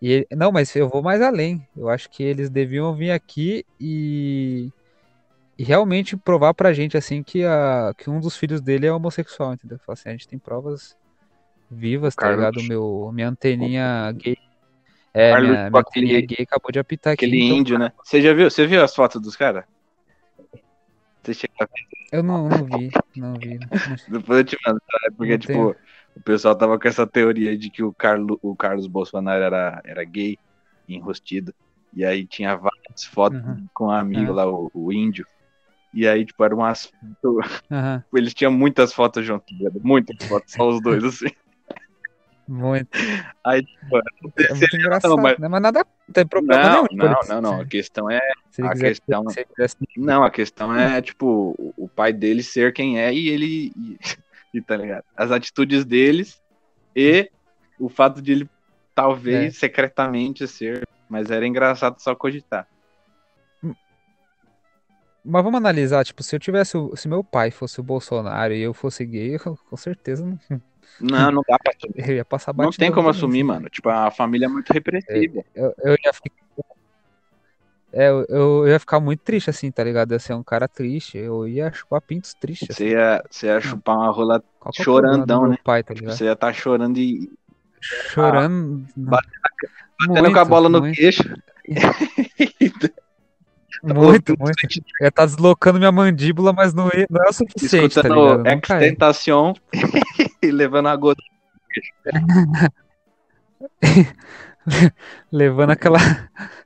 [0.00, 1.64] e ele- não, mas eu vou mais além.
[1.76, 4.70] Eu acho que eles deviam vir aqui e,
[5.56, 9.54] e realmente provar pra gente assim que, a, que um dos filhos dele é homossexual,
[9.54, 9.78] entendeu?
[9.78, 10.96] Falar assim, a gente tem provas
[11.70, 12.68] vivas, tá Carlos- ligado?
[12.68, 14.36] Meu, minha anteninha gay.
[15.14, 17.24] É, Carlos minha, minha anteninha gay acabou de apitar aqui.
[17.26, 17.92] Aquele então- índio, né?
[18.02, 18.50] Você já viu?
[18.50, 19.64] Você viu as fotos dos caras?
[21.22, 23.58] Você chega a ver, Eu não, não vi, não vi.
[24.06, 24.98] depois eu te mando, tá?
[25.06, 25.76] É Porque, Não tipo, tenho.
[26.14, 30.04] o pessoal tava com essa teoria de que o, Carlo, o Carlos Bolsonaro era, era
[30.04, 30.38] gay,
[30.88, 31.54] enrostido.
[31.92, 33.68] E aí tinha várias fotos Uhum.
[33.74, 34.32] com um amigo Uhum.
[34.32, 35.26] lá, o, o índio.
[35.92, 36.92] E aí, tipo, eram umas.
[37.70, 39.46] Aham, Eles tinham muitas fotos juntos,
[39.82, 41.26] muitas fotos, só os dois, assim.
[42.52, 42.88] Muito.
[43.44, 45.48] Aí, tipo, É muito engraçado, mas- né?
[45.48, 46.86] Mas nada, não tem problema Não, nenhum.
[46.88, 47.60] tipo, não, ele- não, não.
[47.60, 48.20] A questão é.
[48.50, 53.12] Se a questão- quisesse Não, a questão é, tipo, o- pai dele ser quem é
[53.12, 53.72] e ele.
[53.76, 53.98] E,
[54.54, 55.04] e, tá ligado?
[55.16, 56.40] As atitudes deles
[56.94, 57.30] e
[57.80, 58.50] o fato de ele
[58.94, 59.58] talvez É.
[59.58, 60.86] secretamente ser.
[61.08, 62.66] Mas era engraçado só cogitar.
[65.24, 68.74] Mas vamos analisar, tipo, se eu tivesse, se meu pai fosse o Bolsonaro e eu
[68.74, 69.38] fosse gay, eu,
[69.70, 70.38] com certeza não,
[71.00, 72.08] Não, não dá pra assumir.
[72.08, 73.42] eu ia passar Não tem como assumir, assim.
[73.44, 73.68] mano.
[73.68, 75.44] Tipo, a família é muito repressiva.
[75.54, 76.30] Eu, eu ia ficar,
[77.92, 80.12] é, eu, eu ia ficar muito triste, assim, tá ligado?
[80.12, 82.84] Eu ia ser um cara triste, eu ia chupar pintos tristes, assim.
[82.84, 85.58] Você ia, você ia chupar uma rola, Qual que é chorandão, né?
[85.62, 87.30] pai, tá você ia estar chorando e
[87.82, 89.42] Chorando, batendo
[90.08, 91.22] muito, com a bola no muito, queixo.
[93.82, 94.58] muito, muito.
[95.00, 98.48] Eu ia estar deslocando minha mandíbula, mas não, ia- não é o suficiente, tá ligado?
[98.48, 99.54] Escutando Não.
[100.44, 101.22] E levando a gota.
[105.30, 105.98] Levando aquela,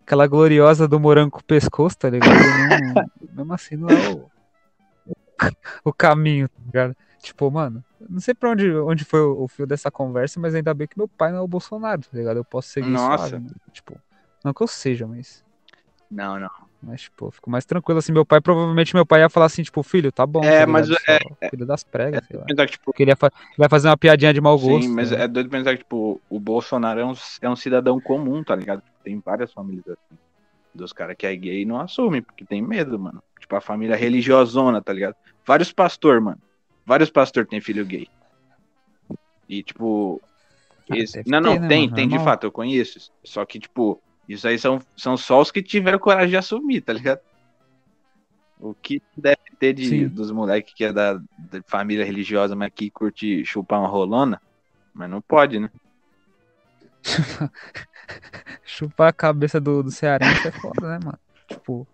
[0.01, 2.35] aquela gloriosa do morango com o pescoço, tá ligado?
[2.35, 4.31] Não, mesmo assim, não é o,
[5.85, 6.97] o caminho, tá ligado?
[7.19, 10.73] Tipo, mano, não sei pra onde, onde foi o, o fio dessa conversa, mas ainda
[10.73, 12.37] bem que meu pai não é o Bolsonaro, tá ligado?
[12.39, 13.29] Eu posso seguir Nossa.
[13.29, 13.51] suave, né?
[13.73, 14.01] Tipo,
[14.45, 15.45] não que eu seja, mas,
[16.11, 16.51] Não, não.
[16.83, 18.13] mas, tipo, eu fico mais tranquilo assim.
[18.13, 20.89] Meu pai, provavelmente, meu pai ia falar assim, tipo, filho, tá bom, É, tá mas
[20.89, 21.01] ligado?
[21.09, 22.45] é- Só cuida das pregas, sei lá.
[22.45, 24.83] Pensar que, tipo, Porque ele ia, fa- ia fazer uma piadinha de mau gosto.
[24.85, 25.25] sim, mas né?
[25.25, 28.83] é doido pensar que, tipo, o Bolsonaro é um, é um cidadão comum, tá ligado?
[29.03, 30.19] Tem várias famílias assim.
[30.75, 33.23] Dos caras que é gay e não assumem, porque tem medo, mano.
[33.41, 35.15] Tipo, a família religiosona, tá ligado?
[35.47, 36.39] Vários pastor, mano.
[36.85, 38.07] Vários pastor têm filho gay.
[39.49, 40.21] E, tipo.
[40.91, 41.95] Ah, esse- deve Não, não, ter, né, tem, mano?
[41.95, 42.25] tem de Normal.
[42.27, 43.11] fato, eu conheço.
[43.25, 46.93] Só que, tipo, isso aí são, são só os que tiveram coragem de assumir, tá
[46.93, 47.21] ligado?
[48.59, 50.09] O que deve ter de, Sim.
[50.09, 54.41] dos moleques que é da, da família religiosa, mas que curte chupar uma rolona,
[54.95, 55.71] mas não pode, né?
[58.65, 61.19] Chupar a cabeça do, do cearense é foda, né, mano?
[61.49, 61.87] Tipo,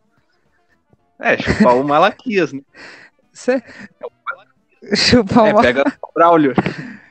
[1.21, 2.61] É, chupar o Malaquias, né?
[3.33, 3.63] você.
[4.97, 5.63] Chupar É, uma.
[5.63, 6.55] pega o Braulio.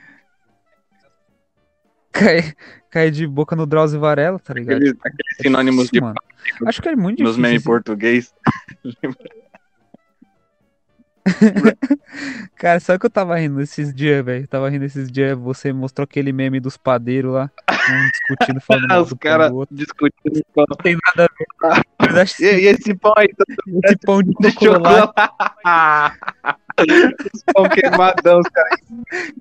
[2.12, 2.54] Cair,
[2.90, 4.76] cair de boca no Drauzio Varela, tá ligado?
[4.76, 6.14] Aqueles, aqueles sinônimos de mano.
[6.66, 7.42] Acho que é muito nos difícil.
[7.42, 7.64] memes assim.
[7.64, 8.34] português.
[12.56, 14.46] Cara, sabe o que eu tava rindo esses dias, velho?
[14.48, 19.02] Tava rindo esses dias, você mostrou aquele meme dos padeiros lá, um discutindo, falando mal
[19.02, 20.42] Os caras discutindo.
[20.56, 21.28] Não tem nada
[21.60, 21.82] a ver.
[22.40, 23.28] E, e esse pão aí
[23.84, 26.61] esse pão de de chocolate, chocolate.
[27.34, 28.80] Os pão queimadão, os caras.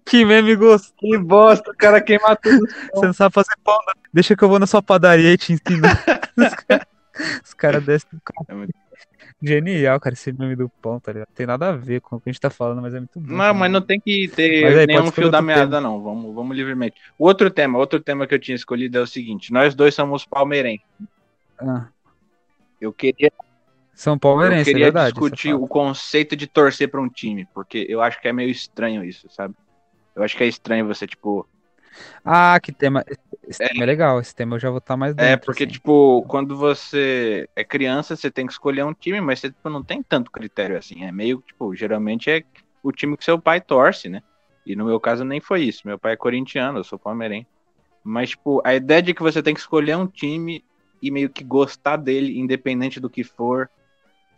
[0.06, 0.94] que meme gostoso.
[0.98, 2.66] Que bosta, o cara queima tudo.
[2.94, 3.94] Você não sabe fazer pão, não.
[4.14, 5.88] Deixa que eu vou na sua padaria e te ensino.
[6.38, 6.88] Os caras
[7.44, 8.64] os caras descem do carro.
[8.64, 8.68] É
[9.44, 11.30] Genial, cara, esse meme do pão, tá ligado?
[11.34, 13.34] Tem nada a ver com o que a gente tá falando, mas é muito bom.
[13.34, 16.00] Não, mas não tem que ter aí, nenhum fio da meada, não.
[16.02, 16.96] Vamos, vamos livremente.
[17.18, 20.26] O outro tema, outro tema que eu tinha escolhido é o seguinte: nós dois somos
[20.26, 20.86] palmeirenses.
[21.58, 21.88] Ah,
[22.80, 23.32] Eu queria,
[24.02, 25.10] São eu Palmeirense, é queria verdade.
[25.10, 25.64] é discutir fato.
[25.64, 29.30] o conceito de torcer para um time, porque eu acho que é meio estranho isso,
[29.30, 29.54] sabe?
[30.16, 31.48] Eu acho que é estranho você, tipo.
[32.26, 33.06] Ah, que tema.
[33.48, 35.32] Esse tema é legal, esse tema eu já vou estar mais dentro.
[35.32, 35.74] É, porque, assim.
[35.74, 39.84] tipo, quando você é criança, você tem que escolher um time, mas você tipo, não
[39.84, 41.06] tem tanto critério assim.
[41.06, 42.44] É meio, tipo, geralmente é
[42.82, 44.24] o time que seu pai torce, né?
[44.66, 45.84] E no meu caso nem foi isso.
[45.86, 47.46] Meu pai é corintiano, eu sou palmeirense.
[48.04, 50.66] Mas, tipo, a ideia de que você tem que escolher um time
[51.00, 53.70] e meio que gostar dele, independente do que for.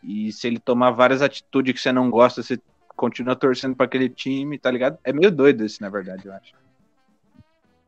[0.04, 2.60] E se ele tomar várias atitudes que você não gosta, você
[2.96, 4.98] continua torcendo para aquele time, tá ligado?
[5.04, 6.54] É meio doido isso, na verdade, eu acho.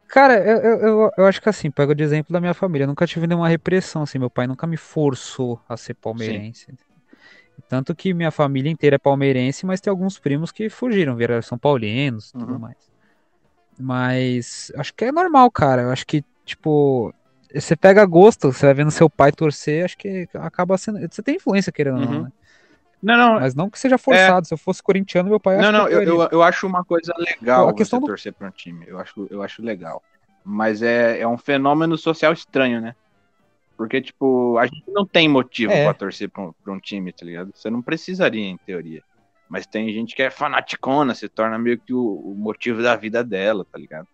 [0.08, 2.86] Cara, eu, eu, eu, acho que assim, pego de exemplo da minha família.
[2.86, 4.18] Eu nunca tive nenhuma repressão, assim.
[4.18, 6.68] Meu pai nunca me forçou a ser palmeirense.
[7.68, 11.58] Tanto que minha família inteira é palmeirense, mas tem alguns primos que fugiram, viraram São
[11.58, 12.60] Paulinos e tudo Uhum.
[12.60, 12.78] mais.
[13.78, 15.82] Mas acho que é normal, cara.
[15.84, 17.14] Eu acho que tipo,
[17.54, 21.00] você pega gosto, você vai vendo seu pai torcer, acho que acaba sendo.
[21.12, 22.12] Você tem influência, querendo ou Uhum.
[22.14, 22.32] não, né?
[23.04, 23.34] Não, não.
[23.40, 24.48] Mas não que seja forçado.
[24.48, 27.14] Se eu fosse corintiano, meu pai Não, não, que eu, eu, eu acho uma coisa
[27.18, 28.84] legal A questão você do- torcer para um time.
[28.88, 30.02] Eu acho, eu acho legal.
[30.44, 32.96] Mas é, é um fenômeno social estranho, né?
[33.78, 35.84] Porque, tipo, a gente não tem motivo É.
[35.84, 37.52] pra torcer pra um, um time, tá ligado?
[37.54, 39.02] Você não precisaria, em teoria.
[39.50, 43.24] Mas tem gente que é fanaticona, se torna meio que o, o motivo da vida
[43.24, 44.08] dela, tá ligado?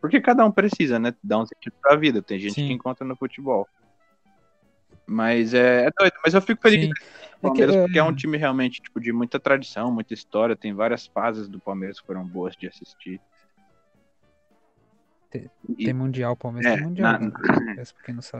[0.00, 1.14] Porque cada um precisa, né?
[1.22, 2.22] Dar um sentido pra vida.
[2.22, 2.66] Tem gente Sim.
[2.68, 3.66] que encontra no futebol.
[5.06, 6.14] Mas é, é doido.
[6.24, 9.00] Mas eu fico feliz do É que, Palmeiras é, porque é um time realmente tipo,
[9.00, 10.54] de muita tradição, muita história.
[10.54, 13.20] Tem várias fases do Palmeiras que foram boas de assistir.
[15.76, 17.12] E- Tem mundial, Palmeiras É, tem mundial.
[17.12, 17.32] na- né?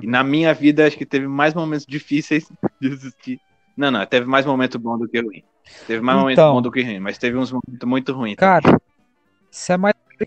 [0.03, 3.41] E na minha vida, acho que teve mais momentos difíceis de assistir.
[3.77, 5.45] Não, não, teve mais momento bom do que ruim.
[5.87, 6.55] Teve mais momento Então.
[6.55, 8.37] bom do que ruim, mas teve uns momentos muito ruins.
[8.37, 8.81] Cara,
[9.51, 10.27] você é mais que?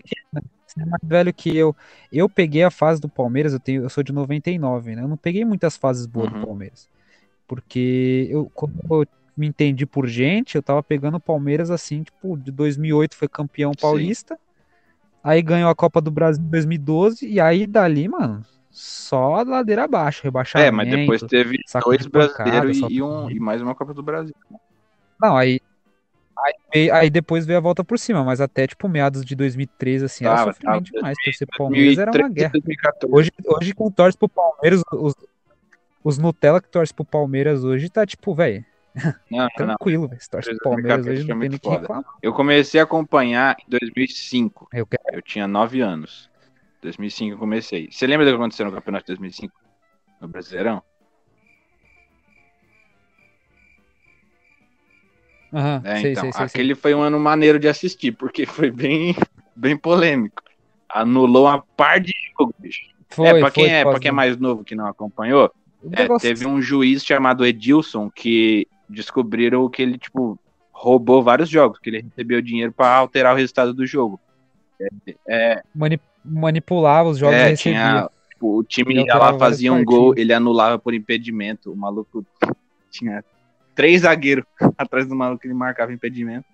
[0.80, 1.74] é mais velho que eu.
[2.10, 5.02] Eu peguei a fase do Palmeiras, eu, tenho, eu sou de 99, né?
[5.02, 6.40] Eu não peguei muitas fases boas Uhum.
[6.40, 6.88] do Palmeiras.
[7.46, 9.06] Porque eu, quando eu
[9.36, 13.72] me entendi por gente, eu tava pegando o Palmeiras assim, tipo, de 2008 foi campeão
[13.72, 14.38] paulista.
[15.22, 17.26] Aí ganhou a Copa do Brasil em 2012.
[17.26, 20.68] E aí dali, mano, só ladeira abaixo, rebaixamento.
[20.68, 24.34] é, mas depois teve dois brasileiros e, um, e mais uma Copa do Brasil.
[25.20, 25.60] Não, aí,
[26.74, 30.24] aí, aí depois veio a volta por cima, mas até tipo meados de 2013, assim,
[30.24, 30.96] era Tava, sofrimento tava.
[30.96, 31.16] demais.
[31.24, 32.52] Torcer pro Palmeiras era uma 2013, guerra.
[32.52, 33.14] 2014.
[33.14, 35.14] Hoje, hoje quem torce pro Palmeiras, os,
[36.02, 38.64] os Nutella que torce pro Palmeiras hoje tá tipo, velho,
[39.56, 40.20] tranquilo, velho.
[40.30, 42.04] Torce pro 2014 Palmeiras hoje não tem nem que reclamar.
[42.22, 44.68] Eu comecei a acompanhar em 2005.
[44.72, 45.02] Eu quero...
[45.12, 46.30] Eu tinha 9 anos.
[46.82, 47.88] 2005 eu comecei.
[47.90, 49.54] Você lembra do que aconteceu no campeonato de 2005?
[50.20, 50.82] No Brasileirão?
[55.52, 58.70] Aham, É, sei, então, sei, sei, aquele foi um ano maneiro de assistir, porque foi
[58.70, 59.14] bem,
[59.54, 60.42] bem polêmico.
[60.88, 62.80] Anulou uma par de jogo, bicho.
[63.10, 65.52] Foi, é, pra foi, quem é, pra causa quem é mais novo que não acompanhou,
[65.92, 70.38] é, teve um juiz chamado Edilson que descobriram que ele, tipo,
[70.72, 74.18] roubou vários jogos, que ele recebeu dinheiro pra alterar o resultado do jogo.
[75.74, 77.78] mani- manipulava os jogos é, recebia.
[77.78, 78.10] tinha.
[78.30, 79.94] Tipo, o time ia lá, fazia um partidas.
[79.94, 81.72] gol, ele anulava por impedimento.
[81.72, 82.24] O maluco
[82.90, 83.22] tinha
[83.74, 84.44] três zagueiros
[84.78, 86.46] atrás do maluco que ele marcava impedimento.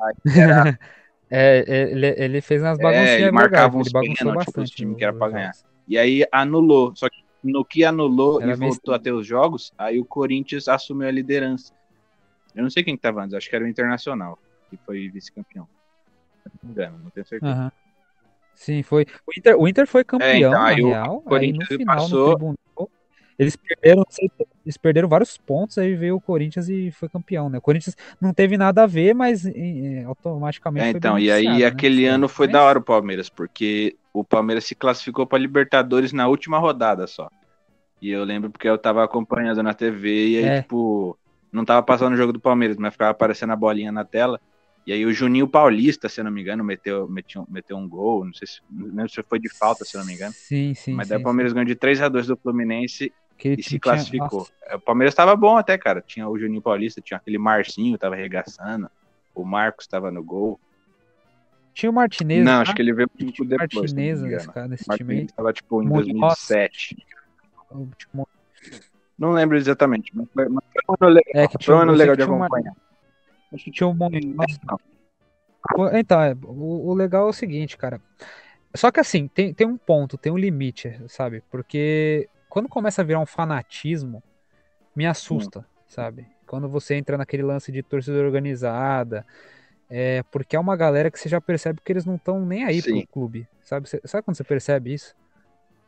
[0.00, 0.78] Aí era-
[1.30, 4.98] É, é, ele, ele fez umas É, baguncinhas ele legais, marcava uns pênaltis times no-
[4.98, 5.52] que era pra ganhar.
[5.88, 6.94] E aí anulou.
[6.94, 10.68] Só que no que anulou Era e voltou a ter os jogos, aí o Corinthians
[10.68, 11.72] assumiu a liderança.
[12.54, 14.38] Eu não sei quem que tava antes, acho que era o Internacional,
[14.70, 15.66] que foi vice-campeão.
[16.62, 17.52] Não engano, não tenho certeza.
[17.52, 17.72] Aham.
[18.54, 19.04] Sim, foi.
[19.26, 21.14] O Inter, o Inter foi campeão, então, na aí o real.
[21.16, 22.54] Aí no Corinthians final, passou.
[23.38, 24.30] Eles perderam, sei,
[24.64, 27.58] eles perderam vários pontos, aí veio o Corinthians e foi campeão, né?
[27.58, 31.46] O Corinthians não teve nada a ver, mas eh, automaticamente É, foi então, e aí
[31.60, 31.64] né?
[31.64, 36.28] aquele ano foi da hora o Palmeiras, porque o Palmeiras se classificou pra Libertadores na
[36.28, 37.28] última rodada só.
[38.00, 40.62] E eu lembro porque eu tava acompanhando na TV e aí, É.
[40.62, 41.18] tipo,
[41.52, 44.40] não tava passando o jogo do Palmeiras, mas ficava aparecendo a bolinha na tela.
[44.86, 48.24] E aí o Juninho Paulista, se eu não me engano, meteu, meteu, meteu um gol,
[48.26, 50.34] não sei se, não lembro se foi de falta, se eu não me engano.
[50.34, 50.92] Sim, sim.
[50.92, 53.10] mas sim, daí o Palmeiras ganhou de 3 a 2 do Fluminense sim.
[53.38, 54.38] E se tinha- classificou.
[54.40, 56.00] nossa, É, O Palmeiras tava bom até, cara.
[56.00, 58.90] Tinha o Juninho Paulista, tinha aquele Marcinho, tava arregaçando.
[59.34, 60.58] O Marcos tava no gol.
[61.74, 62.44] Tinha o Martinez.
[62.44, 63.74] não, lá, acho que ele veio um pouco tinha o depois.
[63.74, 65.06] Martinez nesse, cara, nesse time aí.
[65.06, 66.06] Martinez tava tipo em Munhoz.
[66.06, 66.96] 2007.
[67.70, 68.28] O- tipo,
[69.18, 71.80] Não lembro exatamente, mas foi, mas foi um ano legal, É, que foi tinha- um
[71.80, 72.74] ano legal de tinha uma- acompanhar.
[73.52, 74.26] Acho que tinha um monte.
[74.26, 74.58] Nossa.
[75.74, 78.00] Pô, Então, é, o, o legal é o seguinte, cara.
[78.76, 81.42] Só que assim, tem, tem um ponto, tem um limite, sabe?
[81.50, 84.22] Porque quando começa a virar um fanatismo,
[84.94, 86.24] me assusta, sabe?
[86.46, 89.26] Quando você entra naquele lance de torcida organizada,
[89.90, 92.80] é porque é uma galera que você já percebe que eles não estão nem aí
[92.80, 93.00] Sim.
[93.00, 93.88] pro clube, sabe?
[93.88, 95.16] Você- sabe quando você percebe isso?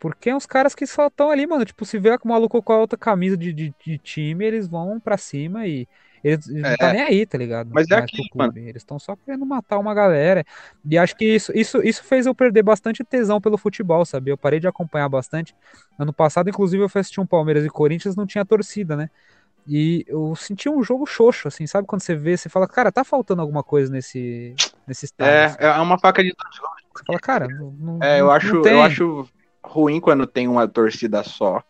[0.01, 1.65] Porque é uns caras que só estão ali, mano.
[1.65, 4.67] Tipo, se vê com o maluco com a outra camisa de, de, de time, eles
[4.67, 5.87] vão pra cima e
[6.29, 6.77] eles não É.
[6.77, 7.71] tá nem aí, tá ligado?
[7.73, 8.61] Mas é pro aquilo, clube.
[8.61, 10.45] Eles estão só querendo matar uma galera.
[10.89, 14.31] E acho que isso, isso, isso fez eu perder bastante tesão pelo futebol, sabe?
[14.31, 15.55] Eu parei de acompanhar bastante.
[15.99, 19.11] Ano passado, inclusive, eu fui assistir um Palmeiras e Corinthians, não tinha torcida, né?
[19.69, 21.89] E eu senti um jogo xoxo, assim, sabe?
[21.89, 24.55] Quando você vê, você fala, cara, tá faltando alguma coisa nesse,
[24.87, 25.33] nesse estádio.
[25.33, 25.57] É, assim.
[25.61, 26.57] é uma faca de dois.
[26.95, 29.29] Você fala, cara, não, É, eu acho, eu acho
[29.63, 31.63] ruim quando tem uma torcida só.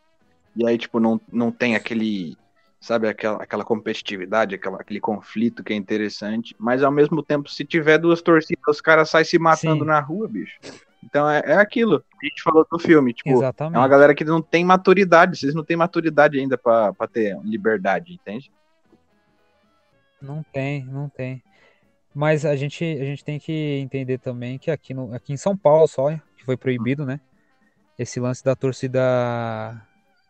[0.54, 2.36] E aí, tipo, não, não tem aquele,
[2.86, 6.54] sabe, aquela, aquela competitividade, aquela, aquele conflito que é interessante.
[6.58, 9.90] Mas ao mesmo tempo, se tiver duas torcidas, os caras saem se matando Sim.
[9.90, 10.58] na rua, bicho.
[11.02, 13.12] Então é, é aquilo que a gente falou do filme.
[13.12, 13.76] Tipo, Exatamente.
[13.76, 15.38] é uma galera que não tem maturidade.
[15.38, 18.50] Vocês não têm maturidade ainda pra, pra ter liberdade, entende?
[20.20, 21.42] Não tem, não tem.
[22.14, 25.56] Mas a gente, a gente tem que entender também que aqui, no, aqui em São
[25.56, 27.20] Paulo só, que foi proibido, né?
[27.98, 29.80] esse lance da torcida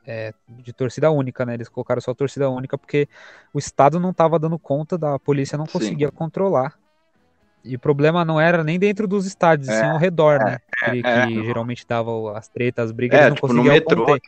[0.07, 1.55] é, de torcida única, né?
[1.55, 3.09] Eles colocaram só torcida única porque
[3.53, 6.15] o Estado não estava dando conta, da polícia não conseguia Sim.
[6.15, 6.79] controlar.
[7.65, 10.59] E o problema não era nem dentro dos estádios, é, sim ao redor, né?
[10.85, 14.21] É, que, é, que geralmente dava as tretas, as brigas, é, não tipo, conseguiam conter.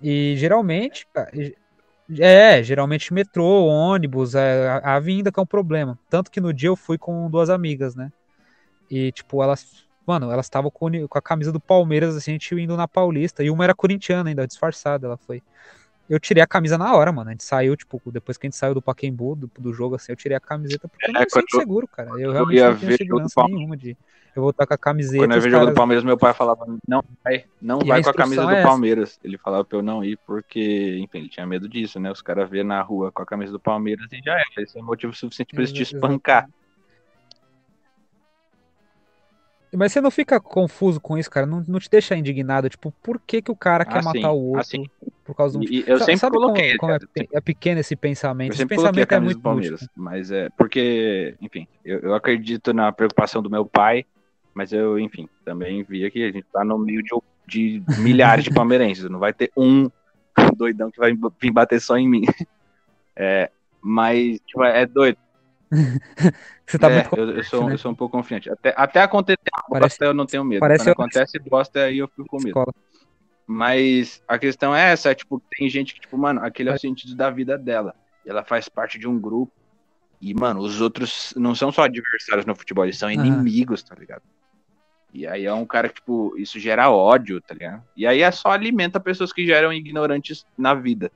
[0.00, 1.06] E geralmente,
[2.18, 5.98] é, geralmente metrô, ônibus, é, a, a vinda que é um problema.
[6.08, 8.10] Tanto que no dia eu fui com duas amigas, né?
[8.90, 12.54] E, tipo, elas Mano, elas estavam com, com, a camisa do Palmeiras, assim, a gente
[12.54, 13.44] indo na Paulista.
[13.44, 15.42] E uma era corintiana ainda, disfarçada, ela foi.
[16.08, 17.28] Eu tirei a camisa na hora, mano.
[17.28, 20.10] A gente saiu, tipo, depois que a gente saiu do Paquembu, do, do jogo, assim,
[20.10, 22.08] eu tirei a camiseta porque é, eu não me sinto seguro, cara.
[22.18, 23.94] Eu realmente eu não tinha segurança nenhuma de
[24.34, 25.18] eu voltar com a camiseta.
[25.18, 28.08] Quando eu vi o jogo do Palmeiras, meu pai falava, não vai, não vai com
[28.08, 29.20] a camisa do é Palmeiras.
[29.22, 32.10] Ele falava pra eu não ir, porque, enfim, ele tinha medo disso, né?
[32.10, 34.62] Os caras vê na rua com a camisa do Palmeiras e já é.
[34.62, 36.48] Esse é motivo suficiente pra eles te espancar.
[39.74, 41.46] Mas você não fica confuso com isso, cara?
[41.46, 42.68] Não, não te deixa indignado?
[42.68, 44.84] Tipo, por que, que o cara quer assim, matar o outro assim.
[45.24, 45.62] por causa um...
[45.62, 46.76] E eu sempre Sabe coloquei.
[46.76, 48.52] Como, como é, é, pequeno esse pensamento?
[48.52, 53.50] esse pensamento é muito Palmeiras, Mas é porque, enfim, eu, eu acredito na preocupação do
[53.50, 54.06] meu pai,
[54.54, 57.12] mas eu, enfim, também vi que a gente tá no meio de,
[57.46, 59.08] de milhares de palmeirenses.
[59.10, 59.90] Não vai ter um
[60.56, 62.22] doidão que vai vir bater só em mim.
[63.20, 63.50] É,
[63.82, 65.18] mas, tipo, é doido.
[66.66, 67.74] Você tá é, muito eu, eu, sou, né?
[67.74, 68.50] eu sou um pouco confiante.
[68.50, 70.60] Até, até acontecer parece, bosta, eu não tenho medo.
[70.60, 72.48] Quando acontece bosta, aí eu fico com medo.
[72.48, 72.72] Escola.
[73.46, 76.78] Mas a questão é essa, é, tipo, tem gente que, tipo, mano, aquele é o
[76.78, 77.94] sentido da vida dela.
[78.26, 79.52] Ela faz parte de um grupo.
[80.20, 84.22] E, mano, os outros não são só adversários no futebol, eles são inimigos, tá ligado?
[85.14, 87.82] E aí é um cara que, tipo, isso gera ódio, tá ligado?
[87.96, 91.10] E aí é só alimenta pessoas que geram ignorantes na vida.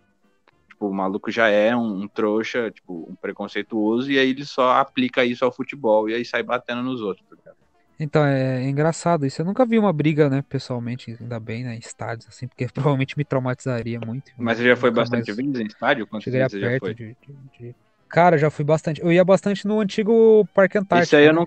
[0.83, 4.73] Tipo, o maluco já é um, um, trouxa, tipo, um preconceituoso, e aí ele só
[4.73, 7.53] aplica isso ao futebol e aí sai batendo nos outros, tá?
[8.01, 9.41] Então, é engraçado isso.
[9.41, 13.17] Eu nunca vi uma briga, né, pessoalmente, ainda bem, né, em estádios, assim, porque provavelmente
[13.17, 14.33] me traumatizaria muito.
[14.37, 16.09] Mas você já foi bastante vezes em estádio?
[16.21, 16.95] Cheguei perto já foi?
[16.95, 17.75] De, de, de...
[18.09, 19.01] Cara, já fui bastante.
[19.01, 21.07] Eu ia bastante no antigo Parque Antártico.
[21.07, 21.39] Isso aí eu né?
[21.39, 21.47] não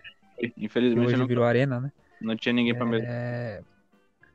[0.58, 1.08] infelizmente.
[1.08, 1.28] hoje não...
[1.28, 1.92] virou arena, né?
[2.22, 3.62] Não tinha ninguém pra é...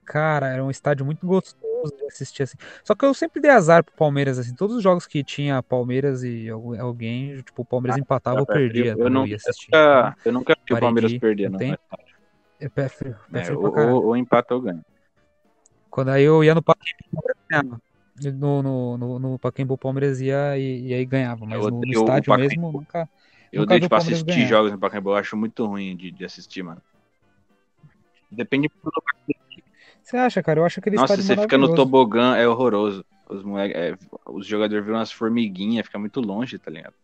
[0.04, 2.56] Cara, era um estádio muito gostoso de assistir, assim.
[2.84, 4.54] Só que eu sempre dei azar pro Palmeiras, assim.
[4.54, 8.94] Todos os jogos que tinha Palmeiras e alguém, tipo, o Palmeiras ah, empatava ou perdia.
[8.98, 11.58] Eu, não, eu, assistir, nunca, eu nunca vi o Palmeiras perder, não.
[11.58, 11.76] Tem...
[12.60, 13.16] É pé frio.
[13.32, 14.84] Pé frio é, ou, ou empata ou ganha.
[15.88, 17.80] Quando aí eu ia no Pacaembu, ganhava.
[18.34, 21.46] No, no, no, no Pacaembu, o Palmeiras ia e, e aí ganhava.
[21.46, 23.08] Mas no, no estádio mesmo, nunca...
[23.52, 24.46] Eu nunca dei, tipo, assistir ganhar.
[24.46, 26.80] jogos no Pacaembu, eu acho muito ruim de, de assistir, mano.
[28.30, 29.39] Depende do lugar
[30.10, 30.60] você acha, cara?
[30.60, 33.04] Eu acho que Nossa, você fica no tobogã, é horroroso.
[33.28, 33.96] Os, moleque, é,
[34.26, 36.94] os jogadores viram umas formiguinhas, fica muito longe, tá ligado?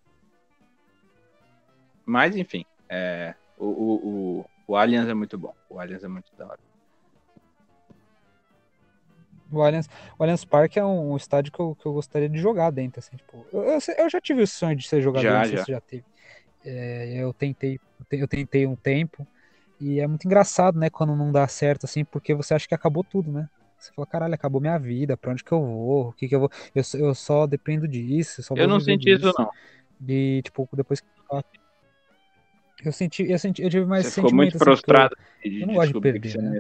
[2.05, 5.55] Mas, enfim, é, o, o, o, o Allianz é muito bom.
[5.71, 6.59] O Allianz é muito da hora.
[9.53, 9.89] O Allianz,
[10.19, 12.99] o Allianz Parque é um, um estádio que eu, que eu gostaria de jogar dentro,
[12.99, 15.57] assim, tipo, eu, eu, eu já tive o sonho de ser jogador, já, não sei
[15.57, 15.65] já.
[15.65, 16.05] se já teve.
[16.65, 17.79] É, eu tentei,
[18.11, 19.25] eu tentei um tempo,
[19.81, 23.05] e é muito engraçado, né, quando não dá certo, assim, porque você acha que acabou
[23.05, 23.49] tudo, né?
[23.79, 26.09] Você fala, caralho, acabou minha vida, pra onde que eu vou?
[26.09, 26.51] O que que eu vou?
[26.75, 28.43] Eu, eu só dependo disso.
[28.43, 29.29] Só eu não senti disso.
[29.29, 29.51] isso, não.
[30.09, 31.07] E, tipo, depois que.
[32.85, 35.17] Eu senti, eu senti, eu tive mais Você ficou muito assim, frustrado.
[35.43, 36.59] Eu, eu, não gosto de perder, né?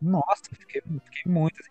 [0.00, 1.58] Nossa, fiquei, fiquei muito.
[1.60, 1.70] Assim.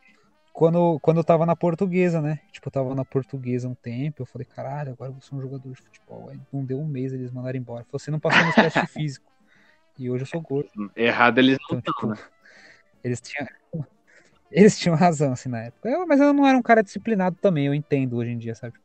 [0.51, 2.39] Quando, quando eu tava na portuguesa, né?
[2.51, 5.41] Tipo, eu tava na portuguesa um tempo, eu falei, caralho, agora eu vou ser um
[5.41, 6.29] jogador de futebol.
[6.29, 7.85] Aí não deu um mês eles mandaram embora.
[7.91, 9.31] Você não passou no teste físico.
[9.97, 10.91] E hoje eu sou gordo.
[10.95, 12.17] Errado eles não então, tipo, né?
[13.03, 13.47] Eles tinham.
[14.51, 15.89] Eles tinham razão, assim, na época.
[15.89, 18.75] Eu, mas eu não era um cara disciplinado também, eu entendo hoje em dia, sabe?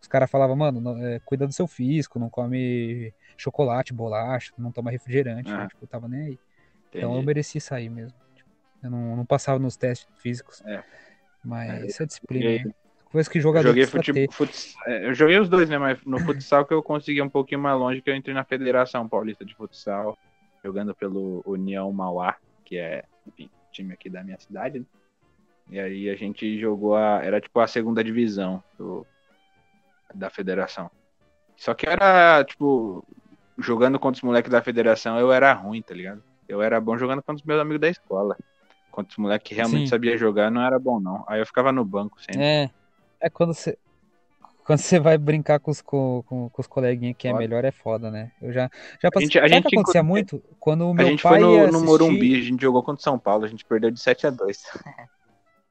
[0.00, 4.72] Os caras falavam, mano, não, é, cuida do seu físico, não come chocolate, bolacha, não
[4.72, 5.50] toma refrigerante.
[5.50, 5.58] Ah.
[5.58, 5.68] Né?
[5.68, 6.26] Tipo, eu tava nem aí.
[6.26, 6.40] Entendi.
[6.94, 8.18] Então eu mereci sair mesmo.
[8.34, 8.50] Tipo,
[8.82, 10.60] eu não, não passava nos testes físicos.
[10.66, 10.82] É.
[11.44, 12.74] Mas é, isso é disciplina, joguei, né?
[13.12, 15.78] Coisa que jogador joguei fute, fut, é, Eu joguei os dois, né?
[15.78, 19.08] Mas no futsal que eu consegui um pouquinho mais longe, que eu entrei na Federação
[19.08, 20.18] Paulista de Futsal
[20.62, 24.80] jogando pelo União Mauá, que é, enfim, time aqui da minha cidade.
[24.80, 24.86] Né?
[25.70, 27.22] E aí a gente jogou a.
[27.22, 29.06] Era tipo a segunda divisão do,
[30.14, 30.90] da federação.
[31.56, 33.04] Só que era, tipo,
[33.58, 36.22] jogando contra os moleques da federação, eu era ruim, tá ligado?
[36.48, 38.36] Eu era bom jogando contra os meus amigos da escola.
[38.90, 39.86] Contra os moleques que realmente Sim.
[39.86, 41.24] sabia jogar, não era bom, não.
[41.26, 42.42] Aí eu ficava no banco sempre.
[42.42, 42.70] É.
[43.20, 43.78] É quando você.
[44.64, 47.72] Quando você vai brincar com os, com, com, com os coleguinhas que é melhor, é
[47.72, 48.30] foda, né?
[48.40, 49.26] Eu já, já passei.
[49.26, 50.42] A gente, a gente que acontecia muito?
[50.60, 51.72] Quando o meu a gente pai foi no, assistir...
[51.72, 54.30] no Morumbi, a gente jogou contra o São Paulo, a gente perdeu de 7 a
[54.30, 54.62] 2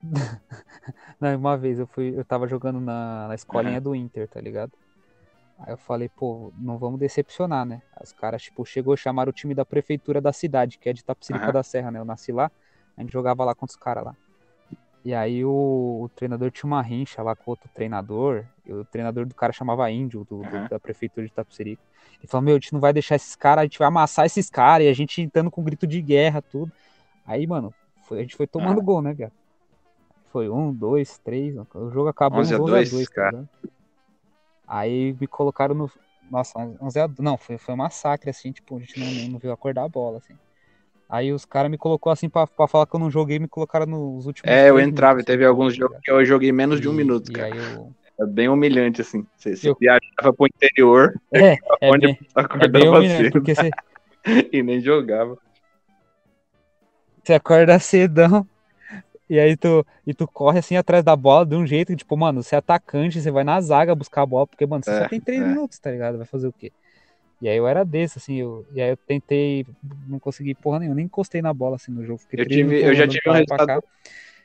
[1.19, 3.83] Não, uma vez eu fui, eu tava jogando na, na escolinha uhum.
[3.83, 4.73] do Inter, tá ligado?
[5.59, 7.81] Aí eu falei, pô, não vamos decepcionar, né?
[8.03, 11.03] Os caras, tipo, chegou a chamar o time da prefeitura da cidade, que é de
[11.03, 11.53] Tapicirica uhum.
[11.53, 11.99] da Serra, né?
[11.99, 12.45] Eu nasci lá.
[12.45, 12.51] A
[12.97, 14.15] A gente jogava lá contra os caras lá.
[15.03, 18.45] E aí o, o, treinador tinha uma rincha lá com outro treinador.
[18.67, 20.67] o treinador do cara chamava Índio, do, uhum.
[20.69, 21.81] da prefeitura de Tapsirica.
[22.19, 24.49] Ele falou, meu, a gente não vai deixar esses caras, a gente vai amassar esses
[24.49, 26.71] caras, e a gente entrando com grito de guerra, tudo.
[27.25, 27.73] Aí, mano,
[28.03, 28.83] foi, a gente foi tomando ah.
[28.83, 29.33] gol, né, viado?
[30.31, 31.55] Foi um, dois, três.
[31.73, 33.49] O jogo acabou 11 a 2, 2 tá cara.
[33.61, 33.69] Tá
[34.67, 35.91] aí me colocaram no.
[36.29, 37.19] Nossa, 11 a 2.
[37.19, 40.19] Não, foi, foi um massacre, assim, tipo, a gente não, não viu acordar a bola,
[40.19, 40.33] assim.
[41.11, 43.85] Aí os caras me colocou assim pra, pra falar que eu não joguei, me colocaram
[43.85, 44.49] nos últimos.
[44.49, 46.93] É, eu entrava minutos, e teve assim, alguns jogos que eu joguei menos de um
[46.93, 47.53] e, minuto, cara.
[47.53, 47.93] Eu...
[48.17, 49.27] É bem humilhante, assim.
[49.35, 49.75] Você, você eu...
[49.77, 52.17] viajava pro interior, é, é bem,
[52.61, 53.69] é bem humilhante, cedo, porque você...
[54.53, 55.37] e nem jogava.
[57.21, 58.47] Você acorda cedão,
[59.29, 62.15] e aí tu, e tu corre assim atrás da bola de um jeito que, tipo,
[62.15, 65.01] mano, você é atacante, você vai na zaga buscar a bola, porque, mano, você é,
[65.01, 65.45] só tem três é.
[65.45, 66.17] minutos, tá ligado?
[66.17, 66.71] Vai fazer o quê?
[67.41, 69.65] E aí eu era desse, assim, eu, e aí eu tentei,
[70.07, 72.21] não consegui porra nenhuma, nem encostei na bola, assim, no jogo.
[72.31, 73.83] Eu, tive, eu já tive um resultado,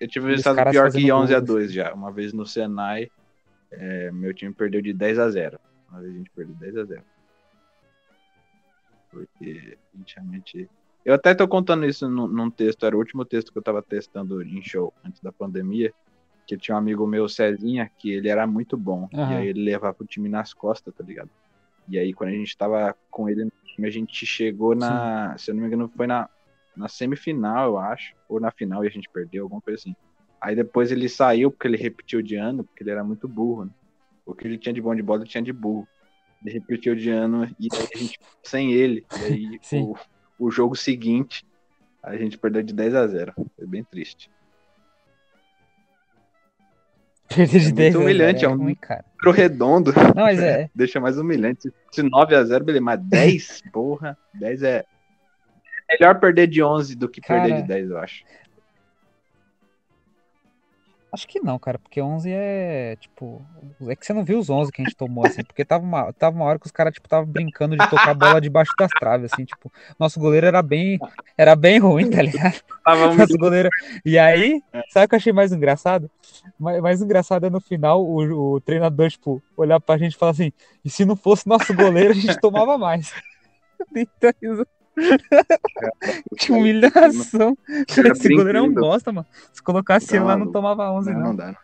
[0.01, 3.11] eu tive um resultado pior que 11 a 2 já, uma vez no Senai,
[3.71, 5.59] é, meu time perdeu de 10 a 0
[5.91, 7.03] uma vez a gente perdeu 10 a 0
[9.11, 9.77] porque,
[10.15, 10.69] realmente
[11.05, 13.81] eu até tô contando isso num, num, texto, era o último texto que eu tava
[13.81, 15.95] testando em show antes da pandemia,
[16.45, 19.33] que tinha um amigo meu, Cezinha, que ele era muito bom, uhum.
[19.33, 21.31] e aí ele levava o time nas costas, tá ligado?
[21.89, 25.33] E aí, quando a gente tava com ele no time, a gente chegou na.
[25.33, 25.39] Sim.
[25.39, 26.29] Se eu não me engano, foi na,
[26.77, 28.15] na semifinal, eu acho.
[28.29, 29.95] Ou na final e a gente perdeu, alguma coisa assim.
[30.41, 33.71] Aí depois ele saiu porque ele repetiu de ano, porque ele era muito burro, né?
[34.25, 35.87] O que ele tinha de bom de bola, ele tinha de burro.
[36.45, 39.05] Ele repetiu de ano e aí a gente sem ele.
[39.21, 39.97] E aí o,
[40.39, 41.47] o jogo seguinte
[42.03, 43.33] a gente perdeu de 10 a 0.
[43.57, 44.31] Foi bem triste.
[47.29, 49.05] Perder de é 10 muito humilhante, é, é um ruim, cara.
[49.23, 49.93] número redondo.
[50.15, 50.71] Não, mas é.
[50.75, 51.73] Deixa mais humilhante.
[51.91, 54.85] Se 9 a 0 beleza, mas 10, porra, 10 é.
[55.89, 58.25] Melhor perder de 11 do que cara, perder de 10, eu acho.
[61.13, 63.41] Acho que não, cara, porque 11 é, tipo,
[63.89, 66.13] é que você não viu os 11 que a gente tomou, assim, porque tava uma,
[66.13, 68.91] tava uma hora que os caras, tipo, tava brincando de tocar a bola debaixo das
[68.91, 70.99] traves, assim, tipo, nosso goleiro era bem,
[71.39, 72.61] era bem ruim, tá ligado?
[72.85, 73.39] Tava nosso muito...
[73.39, 73.69] goleiro,
[74.05, 76.11] e aí, sabe o que eu achei mais engraçado?
[76.59, 80.33] Mais, mais engraçado é no final, o, o treinador, tipo, olhar pra gente e falar
[80.33, 80.53] assim,
[80.85, 83.13] e se não fosse nosso goleiro, a gente tomava mais.
[83.95, 84.33] Então,
[86.39, 87.57] que humilhação.
[87.89, 89.27] Esse goleiro é um bosta, mano.
[89.53, 91.19] Se colocasse ele lá, não tomava 11, não.
[91.19, 91.57] Não, não dá.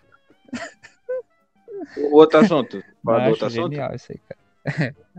[1.97, 2.83] O outro assunto.
[3.05, 3.73] O outro assunto?
[3.73, 4.97] Genial isso aí, cara.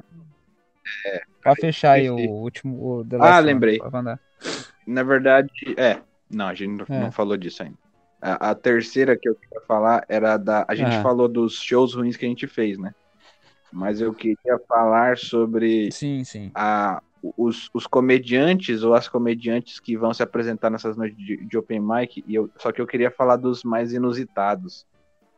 [1.06, 2.76] É, pra fechar aí o último.
[2.76, 3.80] O ah, lembrei.
[4.86, 6.00] Na verdade, é.
[6.30, 7.00] Não, a gente é.
[7.00, 7.78] não falou disso ainda.
[8.22, 10.66] A, a, terceira que eu queria falar era da.
[10.68, 11.02] A gente ah.
[11.02, 12.94] falou dos shows ruins que a gente fez, né?
[13.72, 16.52] Mas eu queria falar sobre sim, sim.
[16.54, 17.02] A,
[17.38, 21.80] os, os comediantes ou as comediantes que vão se apresentar nessas noites de, de open
[21.80, 24.86] mic, e eu, só que eu queria falar dos mais inusitados.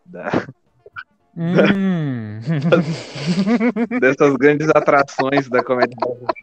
[0.03, 0.47] Da,
[1.37, 2.39] hum.
[2.69, 5.95] das, dessas grandes atrações da comédia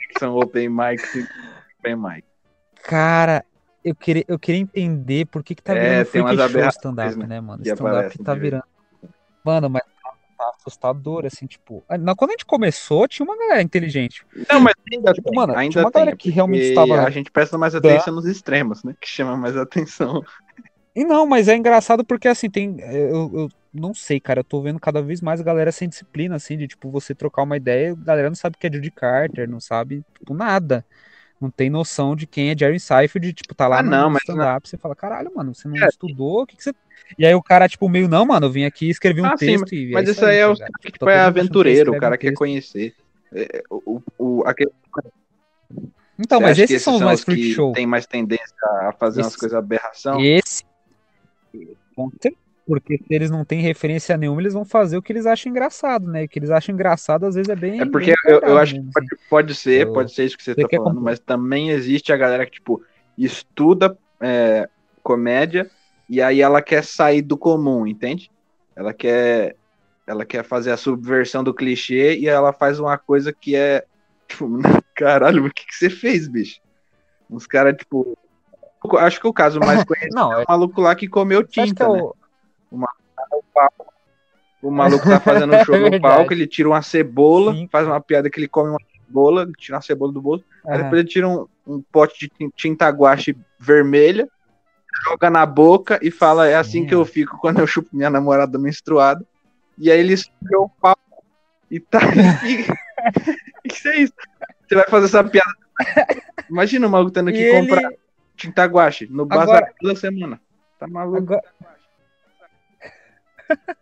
[0.09, 1.26] que são open mic e
[1.80, 2.24] open mic.
[2.84, 3.45] Cara,
[3.84, 7.16] eu queria, eu queria entender por que, que tá é, virando é, freak show stand-up,
[7.16, 7.62] né, mano?
[7.64, 8.64] Stand-up tá virando.
[9.45, 9.82] Mano, mas
[10.45, 11.82] tá assustador, assim, tipo.
[12.16, 14.24] Quando a gente começou, tinha uma galera inteligente.
[14.51, 17.03] Não, mas ainda tipo, tem, mano, ainda tinha uma galera que realmente estava.
[17.03, 18.20] A gente presta mais atenção da...
[18.20, 18.95] nos extremos, né?
[19.01, 20.22] Que chama mais atenção.
[20.95, 22.78] E não, mas é engraçado porque assim, tem.
[22.80, 24.40] Eu, eu não sei, cara.
[24.40, 27.57] Eu tô vendo cada vez mais galera sem disciplina, assim, de tipo, você trocar uma
[27.57, 30.84] ideia, a galera não sabe o que é Judy Carter, não sabe, tipo, nada
[31.43, 34.78] não tem noção de quem é Jerry Seinfeld, tipo, tá lá ah, no stand-up, você
[34.78, 35.88] fala, caralho, mano, você não é.
[35.88, 36.72] estudou, o que, que você...
[37.18, 39.68] E aí o cara, tipo, meio, não, mano, eu vim aqui escrevi um ah, texto
[39.68, 42.18] sim, Mas é isso aí é o cara que tipo, é aventureiro, o cara um
[42.18, 42.94] quer conhecer.
[43.32, 44.70] É, o, o, aquele...
[46.18, 47.72] Então, você mas esses, são os mais freak show.
[47.72, 49.30] Tem mais tendência a fazer Esse...
[49.30, 50.20] umas coisas aberração.
[50.20, 50.62] Esse...
[52.66, 56.07] Porque se eles não têm referência nenhuma, eles vão fazer o que eles acham engraçado,
[56.07, 56.24] né?
[56.24, 57.80] O que eles acham engraçado às vezes é bem.
[57.80, 59.24] É porque bem eu, eu, acho que pode, assim.
[59.28, 59.92] pode ser, eu...
[59.92, 62.82] pode ser isso que você, você tá falando, mas também existe a galera que, tipo,
[63.18, 64.68] estuda é,
[65.03, 65.68] comédia
[66.09, 68.30] e aí ela quer sair do comum, entende?
[68.74, 69.57] Ela quer.
[70.07, 73.84] Ela quer fazer a subversão do clichê e ela faz uma coisa que é.
[74.32, 74.48] Tipo,
[74.94, 76.61] caralho, o que, que você fez, bicho?
[77.28, 78.16] Uns caras, tipo.
[78.98, 81.86] Acho que o caso mais conhecido não, é o é maluco lá que comeu tinta,
[81.88, 82.03] né?
[82.70, 82.88] Uma,
[84.62, 87.68] o maluco tá fazendo um show é no palco, ele tira uma cebola, Sim.
[87.70, 90.72] faz uma piada que ele come uma cebola, tira uma cebola do bolso, uhum.
[90.72, 94.28] aí depois ele tira um, um, pote de tinta guache vermelha,
[95.05, 96.86] joga na boca e fala: É assim Sim.
[96.86, 99.24] que eu fico quando eu chupo minha namorada menstruada.
[99.78, 101.24] E aí ele subiu o palco
[101.70, 101.99] e tá.
[103.64, 104.12] O que é isso?
[104.68, 105.53] Você vai fazer essa piada.
[106.49, 107.82] Imagina o maluco tendo que e comprar.
[107.82, 107.99] Ele
[108.36, 110.40] tinta guache no bazar Agora- toda semana.
[110.78, 111.18] Tá maluco?
[111.18, 111.43] Agora...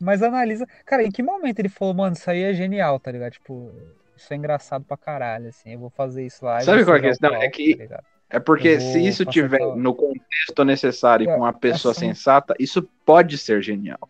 [0.00, 0.66] Mas analisa.
[0.86, 3.32] Cara, em que momento ele falou, mano, isso aí é genial, tá ligado?
[3.32, 3.72] Tipo,
[4.16, 5.72] isso é engraçado pra caralho, assim.
[5.72, 6.60] Eu vou fazer isso lá.
[6.60, 7.34] Sabe qual é a sujar o questão?
[7.34, 8.02] É palco, que- tá?
[8.30, 12.00] É porque se isso tiver aquela- no contexto necessário e É, com uma pessoa essa-
[12.00, 14.08] sensata, isso pode ser genial.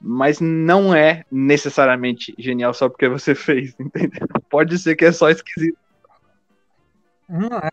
[0.00, 3.34] Mas não é necessariamente genial só porque você
[3.70, 4.26] fez, entendeu?
[4.50, 5.78] Pode ser que é só esquisito.
[7.28, 7.70] Não é.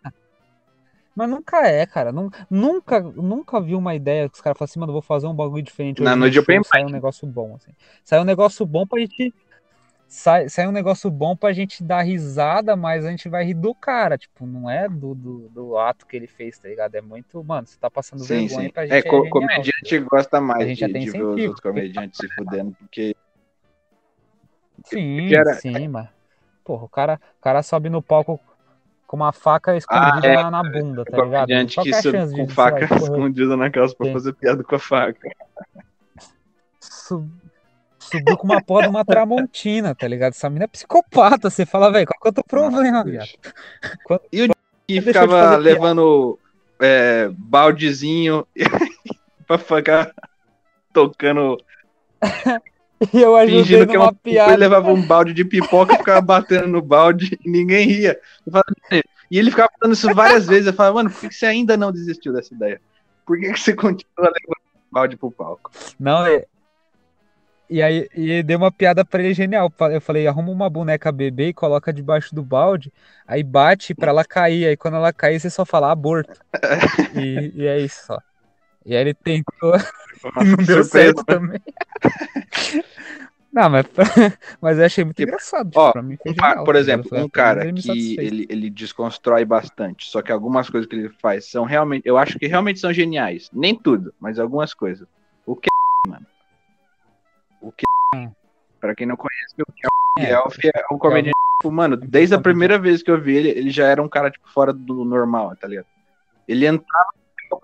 [1.15, 2.11] Mas nunca é, cara.
[2.11, 5.33] Nun- Nunca, nunca vi uma ideia que os caras falam assim, mano, vou fazer um
[5.35, 6.01] bagulho diferente.
[6.01, 7.71] Na hoje noite de show, open sai um negócio bom, assim.
[8.03, 9.33] Sai um negócio bom pra gente.
[10.15, 13.73] Sai, sai um negócio bom pra gente dar risada, mas a gente vai rir do
[13.73, 14.15] cara.
[14.15, 16.93] Tipo, não é do, do, do ato que ele fez, tá ligado?
[16.93, 17.43] É muito.
[17.43, 18.71] Mano, você tá passando Sim, vergonha sim.
[18.71, 19.07] pra gente.
[19.07, 22.27] É, co genial, comediante gosta A mais gente de, de ver os outros comediantes se
[22.35, 23.15] fudendo, porque
[24.85, 26.07] Sim, que era- sim, mas.
[26.63, 28.39] Porra, o cara, o cara sobe no palco
[29.07, 31.47] com uma faca escondida é, na, na bunda, tá ligado?
[31.47, 34.79] comediante que é a sobe com faca escondida na calça pra fazer piada com a
[34.79, 35.27] faca.
[36.79, 37.42] sub-
[38.17, 40.31] subiu com uma porra de uma tramontina, tá ligado?
[40.33, 41.49] Essa mina é psicopata.
[41.49, 43.29] Você fala, velho, qual que é o teu problema, viado?
[44.03, 44.49] Quando- E o
[44.87, 46.37] que ficava levando
[46.79, 48.45] é, baldezinho
[49.47, 50.11] pra ficar
[50.93, 51.57] tocando,
[53.13, 54.51] E eu ajudei fingindo que é uma piada.
[54.53, 58.17] Ele levava um balde de pipoca e ficava batendo no balde e ninguém ria.
[59.29, 60.67] E ele ficava falando isso várias vezes.
[60.67, 62.79] Eu falava, mano, por que que você ainda não desistiu dessa ideia?
[63.25, 64.57] Por que, que você continua levando
[64.91, 65.69] balde pro palco?
[65.99, 66.45] Não, é.
[67.73, 69.73] E aí, e deu uma piada pra ele genial.
[69.91, 72.93] Eu falei, arruma uma boneca bebê e coloca debaixo do balde,
[73.27, 74.67] aí bate pra ela cair.
[74.67, 76.39] Aí quando ela cair, você só fala aborto.
[77.17, 78.19] E, e é isso só.
[78.85, 79.73] E aí ele tentou
[80.45, 81.59] não deu certo também.
[83.51, 83.85] Não, mas,
[84.61, 85.69] mas eu achei muito Tipo, engraçado.
[85.69, 89.45] Tipo, ó, pra mim Um genial, por tá exemplo, um cara que ele, ele desconstrói
[89.45, 92.93] bastante, só que algumas coisas que ele faz são realmente, eu acho que realmente são
[92.93, 93.49] geniais.
[93.51, 95.07] Nem tudo, mas algumas coisas.
[97.63, 98.29] O que que
[98.79, 99.87] Pra quem não conhece, o que
[100.19, 100.33] É.
[100.33, 103.69] Elf é um comediante, tipo, mano, desde a primeira vez que eu vi ele, ele
[103.71, 105.87] já era um cara tipo fora do normal, tá ligado?
[106.47, 107.09] Ele entrava,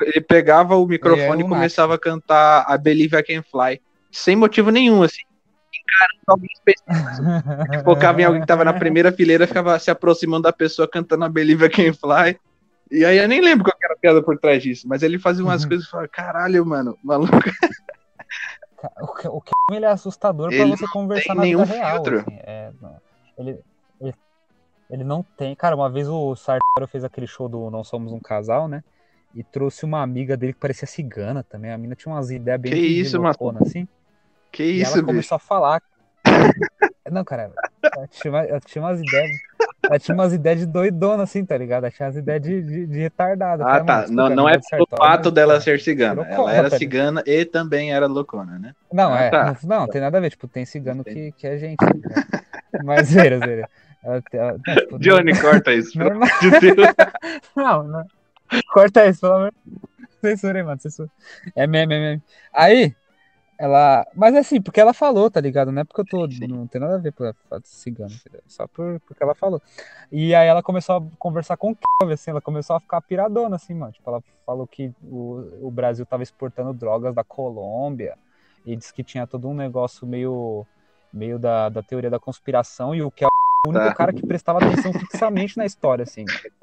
[0.02, 1.50] ele pegava o microfone e lunático.
[1.50, 5.22] começava a cantar a Believe I Can Fly, sem motivo nenhum, assim.
[5.72, 10.54] Encarando alguém específico focava em alguém que tava na primeira fileira, ficava se aproximando da
[10.54, 12.40] pessoa cantando a Believe I Can Fly.
[12.90, 15.20] E aí eu nem lembro qual que era a piada por trás disso, mas ele
[15.20, 15.70] fazia umas Uhum.
[15.70, 17.32] coisas e falava, caralho, mano, maluco.
[19.72, 22.04] Ele é assustador pra Ele você conversar na vida real.
[22.06, 22.72] assim, é,
[23.38, 23.60] ele,
[24.02, 24.14] ele,
[24.90, 25.56] ele não tem.
[25.56, 28.84] Cara, uma vez o Sartório fez aquele show do Não Somos um Casal, né?
[29.36, 31.72] E trouxe uma amiga dele que parecia cigana também.
[31.72, 33.28] A mina tinha umas ideias bem Que isso, mano?
[33.30, 33.88] loucona, assim.
[34.52, 35.06] Que E isso, ela bicho.
[35.06, 35.82] começou a falar.
[37.12, 37.52] Não, cara,
[37.84, 39.30] ela tinha, ela tinha umas ideias.
[39.82, 41.84] Ela tinha umas ideias de doidona, assim, tá ligado?
[41.86, 43.66] Ela tinha umas ideias de, de, de retardada.
[43.66, 44.06] Ah, tá.
[44.10, 46.24] Não, não é pelo fato dela ser cigana.
[46.28, 46.78] Ela era né?
[46.78, 48.76] cigana e também era loucona, né?
[48.92, 49.30] Não, Ah, é.
[49.30, 49.58] tá.
[49.64, 50.30] Não, não, tem nada a ver.
[50.32, 51.78] Tipo, tem cigano que, que é gente.
[51.84, 52.24] né?
[52.84, 53.70] Mas, zoeira, zoeira.
[54.04, 56.88] Ela, ela, não, tipo, Johnny, corta isso, pelo amor de Deus.
[57.56, 58.06] Não, não.
[58.74, 59.54] Corta isso, pelo amor.
[60.22, 60.80] Censura aí, mano.
[60.82, 61.10] Censura.
[61.56, 62.22] É meme, é meme.
[62.54, 62.94] Aí,
[63.60, 64.08] ela.
[64.16, 65.72] Mas assim, porque ela falou, tá ligado?
[65.72, 66.32] Não é porque eu tô.
[66.32, 66.48] Sim.
[66.48, 67.32] Não tem nada a ver com
[67.64, 68.42] cigano, entendeu?
[68.48, 69.62] Só por, porque ela falou.
[70.12, 73.58] E aí ela começou a conversar com o Kelvin, assim, ela começou a ficar piradona,
[73.58, 73.92] assim, mano.
[73.92, 78.18] Tipo, ela falou que o, o Brasil tava exportando drogas da Colômbia.
[78.66, 80.66] E disse que tinha todo um negócio meio.
[81.12, 82.96] meio da, da teoria da conspiração.
[82.96, 83.30] E o Kelvin
[83.66, 83.94] o único Tá.
[83.94, 86.24] cara que prestava atenção fixamente na história, assim.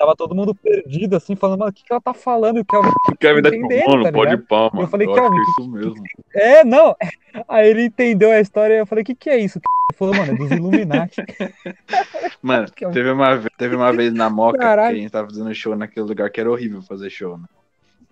[0.00, 2.56] Tava todo mundo perdido, assim, falando, mano, o que, que ela tá falando?
[2.56, 4.82] E o Kelvin, O Kevin da Entendendo, mano, tá pode pá, mano.
[4.84, 6.04] Eu falei, acho que Kelvin, é que- isso mesmo.
[6.34, 6.96] é, não.
[7.46, 9.58] Aí ele entendeu a história e eu falei, o que, que é isso?
[9.58, 11.20] Ele falou, mano, é dos Illuminati.
[12.40, 14.94] Mano, teve uma, ve- teve uma vez na Moca Caralho.
[14.94, 17.44] que a gente tava fazendo show naquele lugar que era horrível fazer show, né?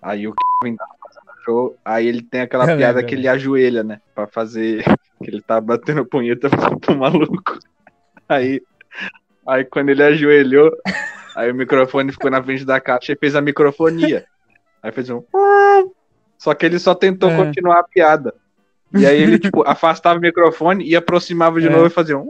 [0.03, 3.19] Aí o Kevin tava fazendo show, aí ele tem aquela Eu piada lembro, que eu
[3.19, 4.01] ele ajoelha, né?
[4.15, 4.85] Pra fazer.
[5.25, 6.49] Que ele tá batendo punheta
[6.81, 7.59] pro maluco.
[8.29, 8.63] Aí,
[9.47, 10.71] aí quando ele ajoelhou,
[11.39, 14.27] aí o microfone ficou na frente da caixa e fez a microfonia.
[14.83, 15.23] Aí fez um.
[16.37, 17.37] Só que ele só tentou É.
[17.37, 18.35] continuar a piada.
[18.95, 21.71] E aí ele, tipo, afastava o microfone e aproximava de É.
[21.71, 22.27] novo e fazia um.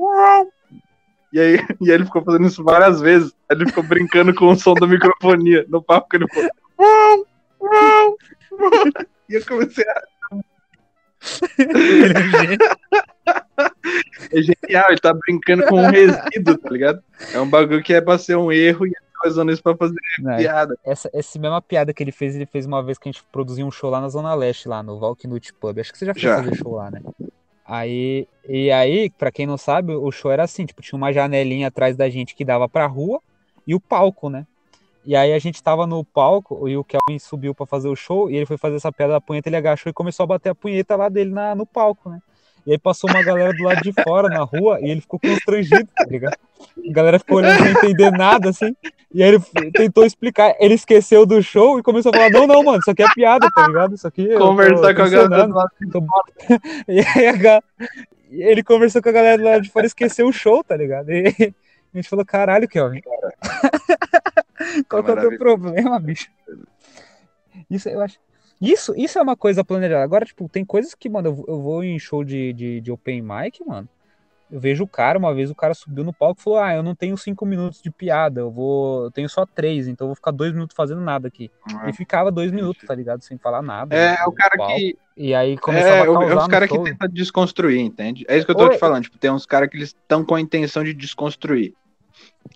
[1.33, 3.33] E aí, e aí ele ficou fazendo isso várias vezes.
[3.51, 6.49] Aí Ele ficou brincando com o som da microfonia no papo que ele ficou.
[9.31, 10.03] E eu comecei a.
[11.59, 13.43] Ele é.
[14.33, 17.03] É genial, ele tá brincando com um resíduo, tá ligado?
[17.33, 19.77] É um bagulho que é pra ser um erro e ele tá usando isso pra
[19.77, 20.77] fazer Não, piada.
[20.85, 23.67] essa, essa mesma piada que ele fez, ele fez uma vez que a gente produziu
[23.67, 25.79] um show lá na Zona Leste, lá no Valknut Pub.
[25.79, 26.37] Acho que você já foi Já.
[26.43, 27.01] fazer show lá, né?
[27.65, 31.69] Aí, e aí, pra quem não sabe, o show era assim, tipo, tinha uma janelinha
[31.69, 33.21] atrás da gente que dava pra rua
[33.67, 34.47] e o palco, né?
[35.05, 38.31] E aí a gente tava no palco e o Kelvin subiu para fazer o show
[38.31, 40.55] e ele foi fazer essa piada da punheta, ele agachou e começou a bater a
[40.55, 42.21] punheta lá dele na, no palco, né?
[42.69, 45.89] E aí passou uma galera do lado de fora na rua e ele ficou constrangido,
[45.97, 46.37] tá ligado?
[46.87, 48.77] A galera ficou olhando sem entender nada, assim.
[49.11, 52.63] E aí ele tentou explicar, ele esqueceu do show e começou a falar: Não, não,
[52.63, 53.95] mano, isso aqui é piada, tá ligado?
[53.95, 54.37] Isso aqui.
[54.37, 56.61] Conversar com a galera do lado de fora.
[56.87, 57.63] E aí a...
[58.31, 61.11] ele conversou com a galera do lado de fora e esqueceu o show, tá ligado?
[61.11, 61.55] E
[61.95, 63.01] a gente falou: Caralho, Kelvin.
[64.91, 66.29] Qual que é o teu problema, bicho?
[67.71, 68.19] Isso eu acho.
[68.61, 70.03] Isso, isso é uma coisa planejada.
[70.03, 73.23] Agora, tipo, tem coisas que, mano, eu, eu vou em show de, de, de open
[73.23, 73.89] mic, mano.
[74.51, 76.83] Eu vejo o cara, uma vez o cara subiu no palco e falou: Ah, eu
[76.83, 79.05] não tenho cinco minutos de piada, eu vou.
[79.05, 81.51] Eu tenho só três, então eu vou ficar dois minutos fazendo nada aqui.
[81.85, 81.91] É.
[81.91, 83.21] E ficava dois minutos, tá ligado?
[83.23, 83.95] Sem falar nada.
[83.95, 84.75] É, o cara palco.
[84.75, 84.97] que.
[85.17, 86.31] E aí começava é, a causar.
[86.31, 88.25] É os caras que tentam desconstruir, entende?
[88.27, 88.71] É isso que eu tô Oi.
[88.71, 89.03] te falando.
[89.03, 91.75] Tipo, tem uns caras que eles estão com a intenção de desconstruir.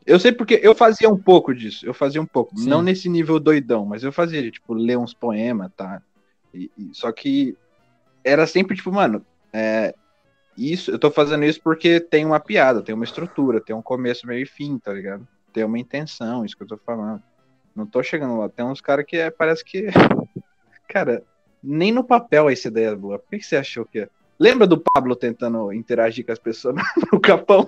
[0.04, 1.86] Eu sei porque eu fazia um pouco disso.
[1.86, 2.58] Eu fazia um pouco.
[2.58, 2.68] Sim.
[2.68, 6.02] Não nesse nível doidão, mas eu fazia, tipo, ler uns poemas, tá?
[6.52, 7.56] E, e, só que
[8.24, 9.94] era sempre, tipo, mano, é,
[10.56, 14.26] isso, eu tô fazendo isso porque tem uma piada, tem uma estrutura, tem um começo,
[14.26, 15.26] meio e fim, tá ligado?
[15.52, 17.22] Tem uma intenção, isso que eu tô falando.
[17.74, 18.48] Não tô chegando lá.
[18.48, 19.86] Tem uns caras que é, parece que.
[20.88, 21.22] Cara,
[21.62, 23.18] nem no papel essa ideia é boa.
[23.18, 24.00] Por que você achou que.
[24.00, 24.08] É?
[24.38, 26.74] Lembra do Pablo tentando interagir com as pessoas
[27.12, 27.66] no Capão?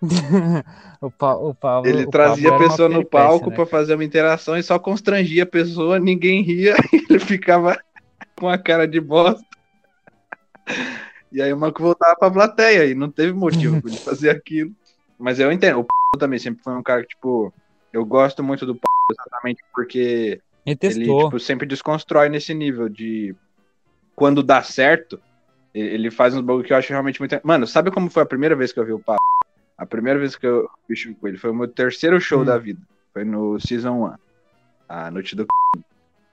[1.00, 3.56] o, pa o Pablo, ele o trazia Pablo a pessoa no palco né?
[3.56, 6.76] para fazer uma interação e só constrangia a pessoa, ninguém ria,
[7.10, 7.76] ele ficava
[8.36, 9.44] com a cara de bosta.
[11.32, 14.72] E aí o Marco voltava pra plateia e não teve motivo pra ele fazer aquilo.
[15.18, 17.52] Mas eu entendo, o P também sempre foi um cara que, tipo,
[17.92, 18.80] eu gosto muito do P
[19.10, 23.34] exatamente porque ele, ele tipo, sempre desconstrói nesse nível de
[24.14, 25.20] quando dá certo,
[25.74, 27.38] ele faz uns bagulho que eu acho realmente muito.
[27.42, 29.22] Mano, sabe como foi a primeira vez que eu vi o Pablo?
[29.78, 32.44] A primeira vez que eu show com ele foi o meu terceiro show hum.
[32.44, 32.80] da vida.
[33.12, 34.14] Foi no Season 1.
[34.88, 35.46] A noite do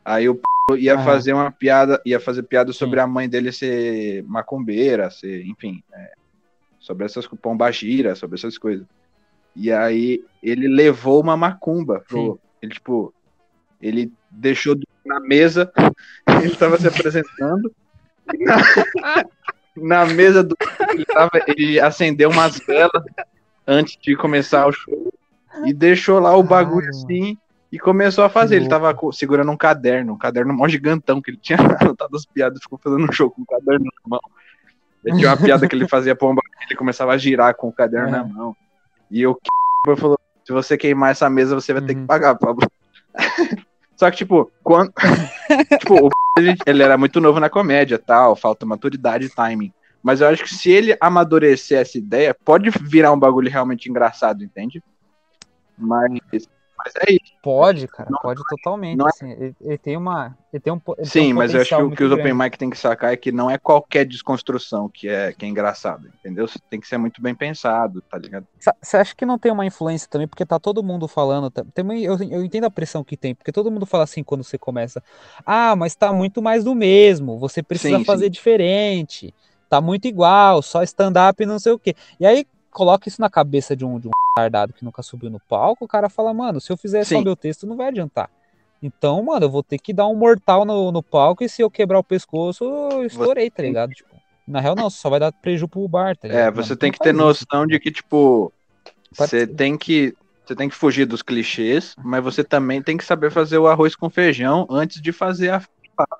[0.04, 0.40] Aí o
[0.76, 1.04] ia ah.
[1.04, 3.04] fazer uma piada, ia fazer piada sobre Sim.
[3.04, 6.14] a mãe dele ser macumbeira, ser, enfim, é,
[6.80, 8.86] sobre essas pombagira, sobre essas coisas.
[9.56, 13.14] E aí ele levou uma macumba pro, ele tipo,
[13.80, 14.76] ele deixou
[15.06, 15.72] na mesa,
[16.44, 17.72] ele tava se apresentando.
[18.40, 18.56] Na,
[19.78, 20.56] na mesa do
[20.92, 23.04] ele, tava, ele acendeu umas velas
[23.68, 25.14] antes de começar o show
[25.66, 27.38] e deixou lá o bagulho assim
[27.72, 28.58] e começou a fazer.
[28.58, 32.62] Ele tava segurando um caderno, um caderno mó gigantão que ele tinha anotado as piadas,
[32.62, 34.22] ficou fazendo um show com o caderno na mão.
[35.04, 38.08] Ele tinha uma piada que ele fazia pomba, ele começava a girar com o caderno
[38.08, 38.12] é.
[38.12, 38.56] na mão.
[39.12, 42.08] E o que falou: se você queimar essa mesa, você vai ter que uhum.
[42.08, 42.68] pagar, Pablo.
[43.96, 44.92] Só que, tipo, quando.
[45.80, 46.10] tipo, o
[46.66, 49.72] ele era muito novo na comédia, tal, falta maturidade e timing.
[50.06, 54.44] Mas eu acho que se ele amadurecer essa ideia, pode virar um bagulho realmente engraçado,
[54.44, 54.84] entende?
[55.76, 56.48] Mas
[56.78, 57.34] mas é isso.
[57.42, 59.02] Pode, cara, não, pode totalmente.
[59.02, 59.08] É...
[59.08, 60.38] Assim, ele, ele, tem uma.
[60.54, 62.34] Ele tem um, ele Sim, tem um mas eu acho que o que os Open
[62.36, 66.08] Mic tem que sacar é que não é qualquer desconstrução que é, que é engraçado,
[66.20, 66.48] entendeu?
[66.70, 68.46] Tem que ser muito bem pensado, tá ligado?
[68.82, 70.28] Você acha que não tem uma influência também?
[70.28, 71.50] Porque tá todo mundo falando.
[71.50, 74.58] Também eu, eu entendo a pressão que tem, porque todo mundo fala assim quando você
[74.58, 75.02] começa.
[75.44, 77.40] Ah, mas tá muito mais do mesmo.
[77.40, 78.32] Você precisa sim, fazer sim.
[78.32, 79.34] diferente.
[79.70, 81.96] Tá muito igual, só stand-up e não sei o quê.
[82.20, 85.40] E aí coloca isso na cabeça de um, de um retardado que nunca subiu no
[85.40, 87.16] palco, o cara fala, mano, se eu fizer Sim.
[87.16, 88.30] só meu texto, não vai adiantar.
[88.84, 91.72] Então, mano, eu vou ter que dar um mortal no, no palco e se eu
[91.72, 93.92] quebrar o pescoço, eu estourei, tá ligado?
[93.92, 94.16] Tipo,
[94.48, 96.48] na real, não, só vai dar prejuízo pro bar, tá ligado?
[96.48, 97.68] É, você mano, tem que ter noção isso.
[97.68, 98.54] de que, tipo,
[99.12, 100.14] você tem que.
[100.46, 103.96] Você tem que fugir dos clichês, mas você também tem que saber fazer o arroz
[103.96, 105.64] com feijão antes de fazer a,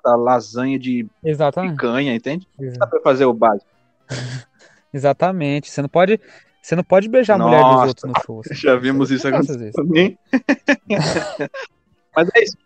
[0.04, 1.72] a lasanha de Exatamente.
[1.72, 2.46] picanha, entende?
[2.58, 2.78] Exatamente.
[2.78, 3.70] Saber fazer o básico.
[4.92, 5.70] Exatamente.
[5.70, 6.20] Você não pode,
[6.62, 8.40] você não pode beijar a mulher dos outros no show.
[8.40, 8.54] Assim.
[8.60, 10.18] Já vimos isso acontecer também.
[12.16, 12.56] Mas é isso.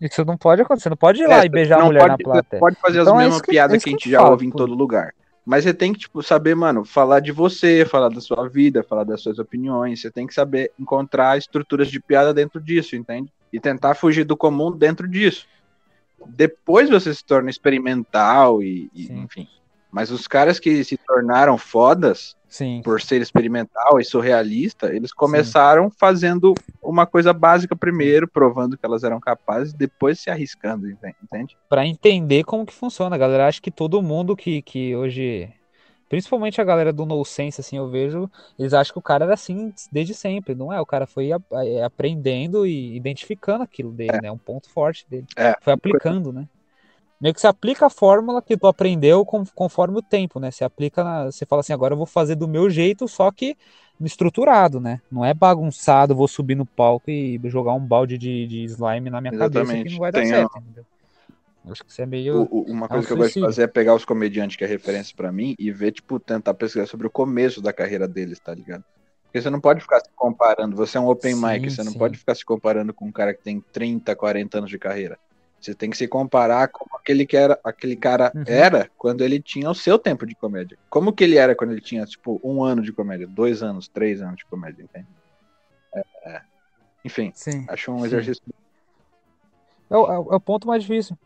[0.00, 0.84] Isso não pode acontecer.
[0.84, 2.60] Você não pode ir lá é, e beijar a mulher pode, na plateia.
[2.60, 4.46] pode fazer então, as é mesmas é piadas que, que, a gente já falo, ouve
[4.46, 5.14] em todo lugar.
[5.44, 9.04] Mas você tem que, tipo, saber, mano, falar de você, falar da sua vida, falar
[9.04, 10.00] das suas opiniões.
[10.00, 13.32] Você tem que saber encontrar estruturas de piada dentro disso, entende?
[13.52, 15.46] E tentar fugir do comum dentro disso.
[16.28, 19.48] Depois você se torna experimental e, e enfim.
[19.90, 22.82] Mas os caras que se tornaram fodas Sim.
[22.84, 25.96] por ser experimental e surrealista, eles começaram Sim.
[25.98, 31.56] fazendo uma coisa básica primeiro, provando que elas eram capazes, depois se arriscando, entende?
[31.68, 33.46] Para entender como que funciona, galera.
[33.48, 35.50] Acho que todo mundo que, que hoje,
[36.08, 39.34] principalmente a galera do No Sense, assim, eu vejo, eles acham que o cara era
[39.34, 40.80] assim desde sempre, não é?
[40.80, 44.22] O cara foi é, aprendendo e identificando aquilo dele, é.
[44.22, 44.30] né?
[44.30, 45.26] Um ponto forte dele.
[45.36, 45.54] É.
[45.60, 46.48] Foi aplicando, né?
[47.20, 50.50] meio que você aplica a fórmula que tu aprendeu conforme o tempo, né?
[50.50, 53.56] Você aplica, na, você fala assim, agora eu vou fazer do meu jeito, só que
[54.00, 55.00] estruturado, né?
[55.10, 59.20] Não é bagunçado, vou subir no palco e jogar um balde de, de slime na
[59.20, 59.66] minha Exatamente.
[59.66, 60.84] cabeça que não vai dar Tem certo, entendeu?
[61.70, 62.42] Acho que isso é meio.
[62.50, 65.14] O, uma coisa que eu gosto de fazer é pegar os comediantes que é referência
[65.16, 68.84] para mim e ver, tipo, tentar pesquisar sobre o começo da carreira deles, tá ligado?
[69.24, 70.76] Porque você não pode ficar se comparando.
[70.76, 71.90] Você é um open sim, mic, você sim.
[71.90, 75.18] não pode ficar se comparando com um cara que tem 30, 40 anos de carreira.
[75.60, 78.44] Você tem que se comparar com aquele que era, aquele cara uhum.
[78.46, 80.78] era quando ele tinha o seu tempo de comédia.
[80.88, 84.22] Como que ele era quando ele tinha, tipo, um ano de comédia, dois anos, três
[84.22, 85.08] anos de comédia, entende?
[85.92, 86.42] É, é.
[87.04, 88.42] Enfim, sim, acho um exercício.
[89.90, 91.16] É o, é o ponto mais difícil.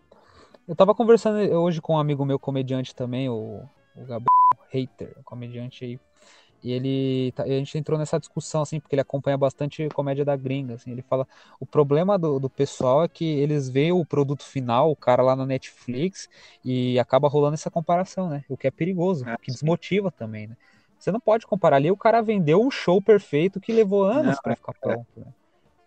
[0.70, 4.28] Eu tava conversando hoje com um amigo meu comediante também, o, o Gabriel
[4.68, 6.00] Hater, comediante aí.
[6.62, 10.74] E ele, a gente entrou nessa discussão, assim, porque ele acompanha bastante comédia da gringa,
[10.74, 10.92] assim.
[10.92, 11.26] Ele fala,
[11.58, 15.34] o problema do, do pessoal é que eles veem o produto final, o cara lá
[15.34, 16.28] na Netflix,
[16.64, 18.44] e acaba rolando essa comparação, né?
[18.48, 20.56] O que é perigoso, é, que desmotiva também, né?
[20.96, 24.54] Você não pode comparar ali, o cara vendeu um show perfeito que levou anos para
[24.54, 24.78] ficar é.
[24.80, 25.26] pronto, né?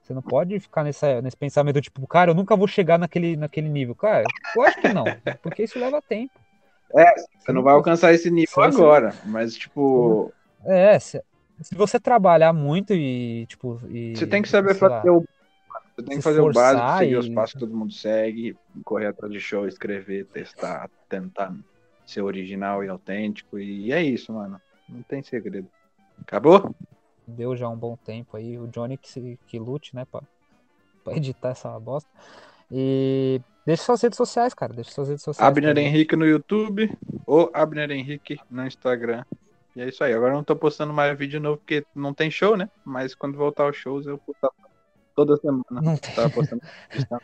[0.04, 3.70] Você não pode ficar nessa, nesse pensamento tipo, cara, eu nunca vou chegar naquele, naquele
[3.70, 3.96] nível.
[3.96, 5.06] Cara, eu acho que não,
[5.42, 6.34] porque isso leva tempo.
[6.94, 9.28] É, você, você não vai alcançar esse nível agora, você...
[9.28, 10.32] mas tipo.
[10.66, 11.24] É, se,
[11.62, 13.82] se, você trabalhar muito e, tipo.
[13.90, 15.26] E, você tem que saber fazer o.
[15.96, 17.18] Você tem que fazer o básico, seguir e...
[17.18, 21.56] os passos que todo mundo segue, correr atrás de show, escrever, testar, tentar
[22.06, 23.58] ser original e autêntico.
[23.58, 24.60] E é isso, mano.
[24.90, 25.68] Não tem segredo.
[26.20, 26.76] Acabou?
[27.28, 28.58] Deu já um bom tempo aí.
[28.58, 30.22] O Johnny que, que lute, né, pra,
[31.04, 32.10] pra editar essa bosta.
[32.72, 34.74] E deixa suas redes sociais, cara.
[34.74, 35.48] Deixa suas redes sociais.
[35.48, 36.92] Abner Henrique no YouTube
[37.26, 39.24] ou Abner Henrique no Instagram.
[39.76, 40.14] E é isso aí.
[40.14, 42.70] Agora eu não tô postando mais vídeo novo porque não tem show, né?
[42.86, 44.50] Mas quando voltar os shows eu postar
[45.16, 45.64] toda semana.
[45.70, 46.14] Não tem.
[46.14, 46.62] Tava postando.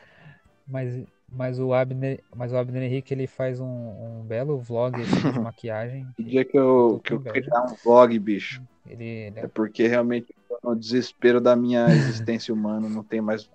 [0.72, 5.32] Mas mas o Abner, mas o Abner Henrique ele faz um, um belo vlog assim,
[5.32, 6.08] de maquiagem.
[6.18, 8.62] O dia que eu, que eu criar um vlog, bicho.
[8.90, 9.48] Ele, ele é...
[9.48, 10.34] porque realmente
[10.64, 13.50] no desespero da minha existência humana, não tem mais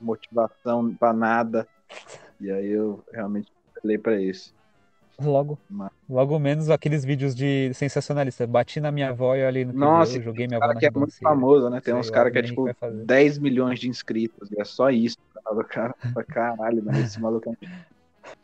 [0.00, 1.68] motivação para nada.
[2.40, 4.52] E aí eu realmente falei para isso.
[5.20, 5.90] Logo, Mas...
[6.08, 8.46] logo menos aqueles vídeos de sensacionalista.
[8.46, 10.90] Bati na minha avó e ali no Nossa, eu joguei minha avó na que é
[10.90, 11.80] muito famoso, né?
[11.80, 12.68] Tem uns caras que é tipo
[13.04, 15.16] 10 milhões de inscritos e é só isso
[15.68, 15.94] cara.
[16.28, 17.68] Caralho, mas esse maluco é...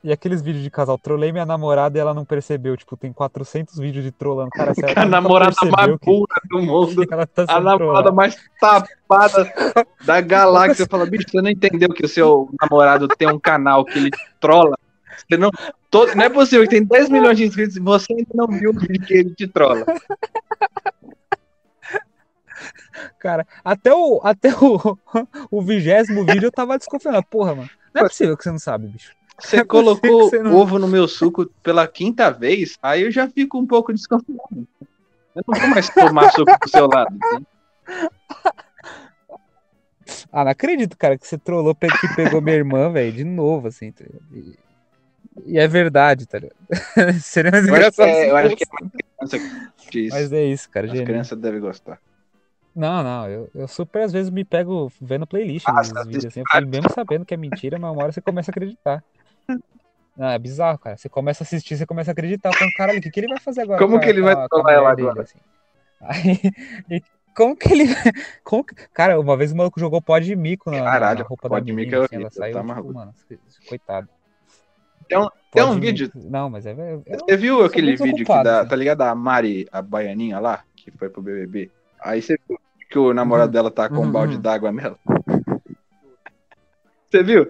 [0.03, 2.76] E aqueles vídeos de casal, trolei minha namorada e ela não percebeu.
[2.76, 4.51] Tipo, tem 400 vídeos de trollando.
[4.51, 6.07] Cara, se a namorada mais que...
[6.07, 7.07] burra do mundo.
[7.35, 8.12] Tá a namorada trollada.
[8.12, 9.53] mais tapada
[10.05, 10.87] da galáxia.
[10.89, 14.11] Fala, bicho, você não entendeu que o seu namorado tem um canal que ele
[14.41, 14.79] trola?
[15.29, 15.51] Você não,
[15.91, 18.70] todo, não é possível que tem 10 milhões de inscritos e você ainda não viu
[18.70, 19.85] o vídeo que ele te trola.
[23.18, 24.99] Cara, até o até o,
[25.51, 27.22] o vigésimo vídeo eu tava desconfiando.
[27.24, 27.70] Porra, mano.
[27.95, 29.12] Não é possível que você não sabe, bicho.
[29.39, 30.55] Você colocou você não...
[30.55, 34.66] ovo no meu suco pela quinta vez, aí eu já fico um pouco desconfiado.
[35.34, 37.16] Eu não vou mais tomar suco do seu lado.
[37.22, 37.47] Assim.
[40.32, 43.93] Ah, não acredito, cara, que você trollou que pegou minha irmã, velho, de novo, assim.
[43.93, 44.59] Tá e,
[45.47, 46.57] e, é verdade, tá ligado?
[47.20, 48.09] Seria mais engraçado.
[48.09, 49.39] É, eu acho que é uma criança
[49.76, 50.16] que isso.
[50.16, 50.93] Mas é isso, cara.
[50.93, 52.01] As crianças devem gostar.
[52.74, 56.41] Não, não, eu, eu super às vezes me pego vendo playlist ah, dos vídeos assim,
[56.41, 59.03] eu fui mesmo sabendo que é mentira, mas uma hora você começa a acreditar.
[60.16, 60.96] Não, é bizarro, cara.
[60.96, 62.53] Você começa a assistir, você começa a acreditar.
[62.53, 63.78] Falando, caralho, o que, que ele vai fazer agora?
[63.78, 65.22] Como que ele vai tomar ela agora?
[65.22, 65.38] assim?
[66.01, 67.03] Aí,
[67.34, 67.84] como que ele.
[68.42, 68.74] Como que...
[68.92, 71.96] Cara, uma vez o maluco jogou pó de mico na, Caralho, na roupa da menina.
[71.96, 73.14] É assim, ela saiu, tá tipo, mano,
[73.68, 74.09] coitado.
[75.09, 76.11] Tem um, tem um vídeo.
[76.14, 76.72] Não, mas é.
[77.07, 78.68] é você viu aquele vídeo que dá, assim.
[78.68, 79.03] tá ligado?
[79.03, 81.70] A Mari, a baianinha lá, que foi pro BBB?
[82.01, 82.59] Aí você viu
[82.90, 83.53] que o namorado uhum.
[83.53, 84.40] dela tá com um balde uhum.
[84.40, 84.99] d'água nela.
[87.09, 87.46] Você viu?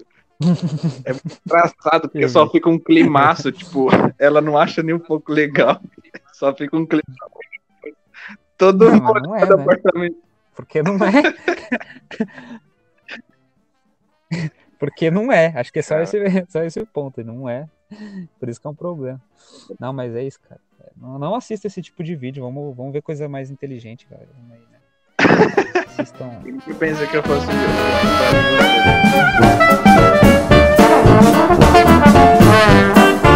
[1.05, 1.13] É
[1.45, 5.81] engraçado, porque só fica um climaço, tipo, ela não acha nem um pouco legal.
[6.33, 7.19] Só fica um climaço.
[8.57, 9.55] Todo não, mundo não é, né?
[9.55, 10.17] apartamento.
[10.55, 11.23] Porque não é.
[14.79, 15.53] Porque não é.
[15.57, 16.03] Acho que é só, ah.
[16.03, 16.19] esse,
[16.49, 17.25] só esse ponto.
[17.25, 17.69] Não é.
[18.39, 19.21] Por isso que é um problema.
[19.79, 20.61] Não, mas é isso, cara.
[20.97, 22.43] Não, não assista esse tipo de vídeo.
[22.43, 24.27] Vamos, vamos ver coisa mais inteligente, cara.
[24.35, 24.79] Vamos aí, né?
[25.87, 26.43] Assistam.
[26.65, 27.47] Que eu faço
[29.91, 30.18] isso?
[31.21, 31.65] Thank
[33.25, 33.28] you.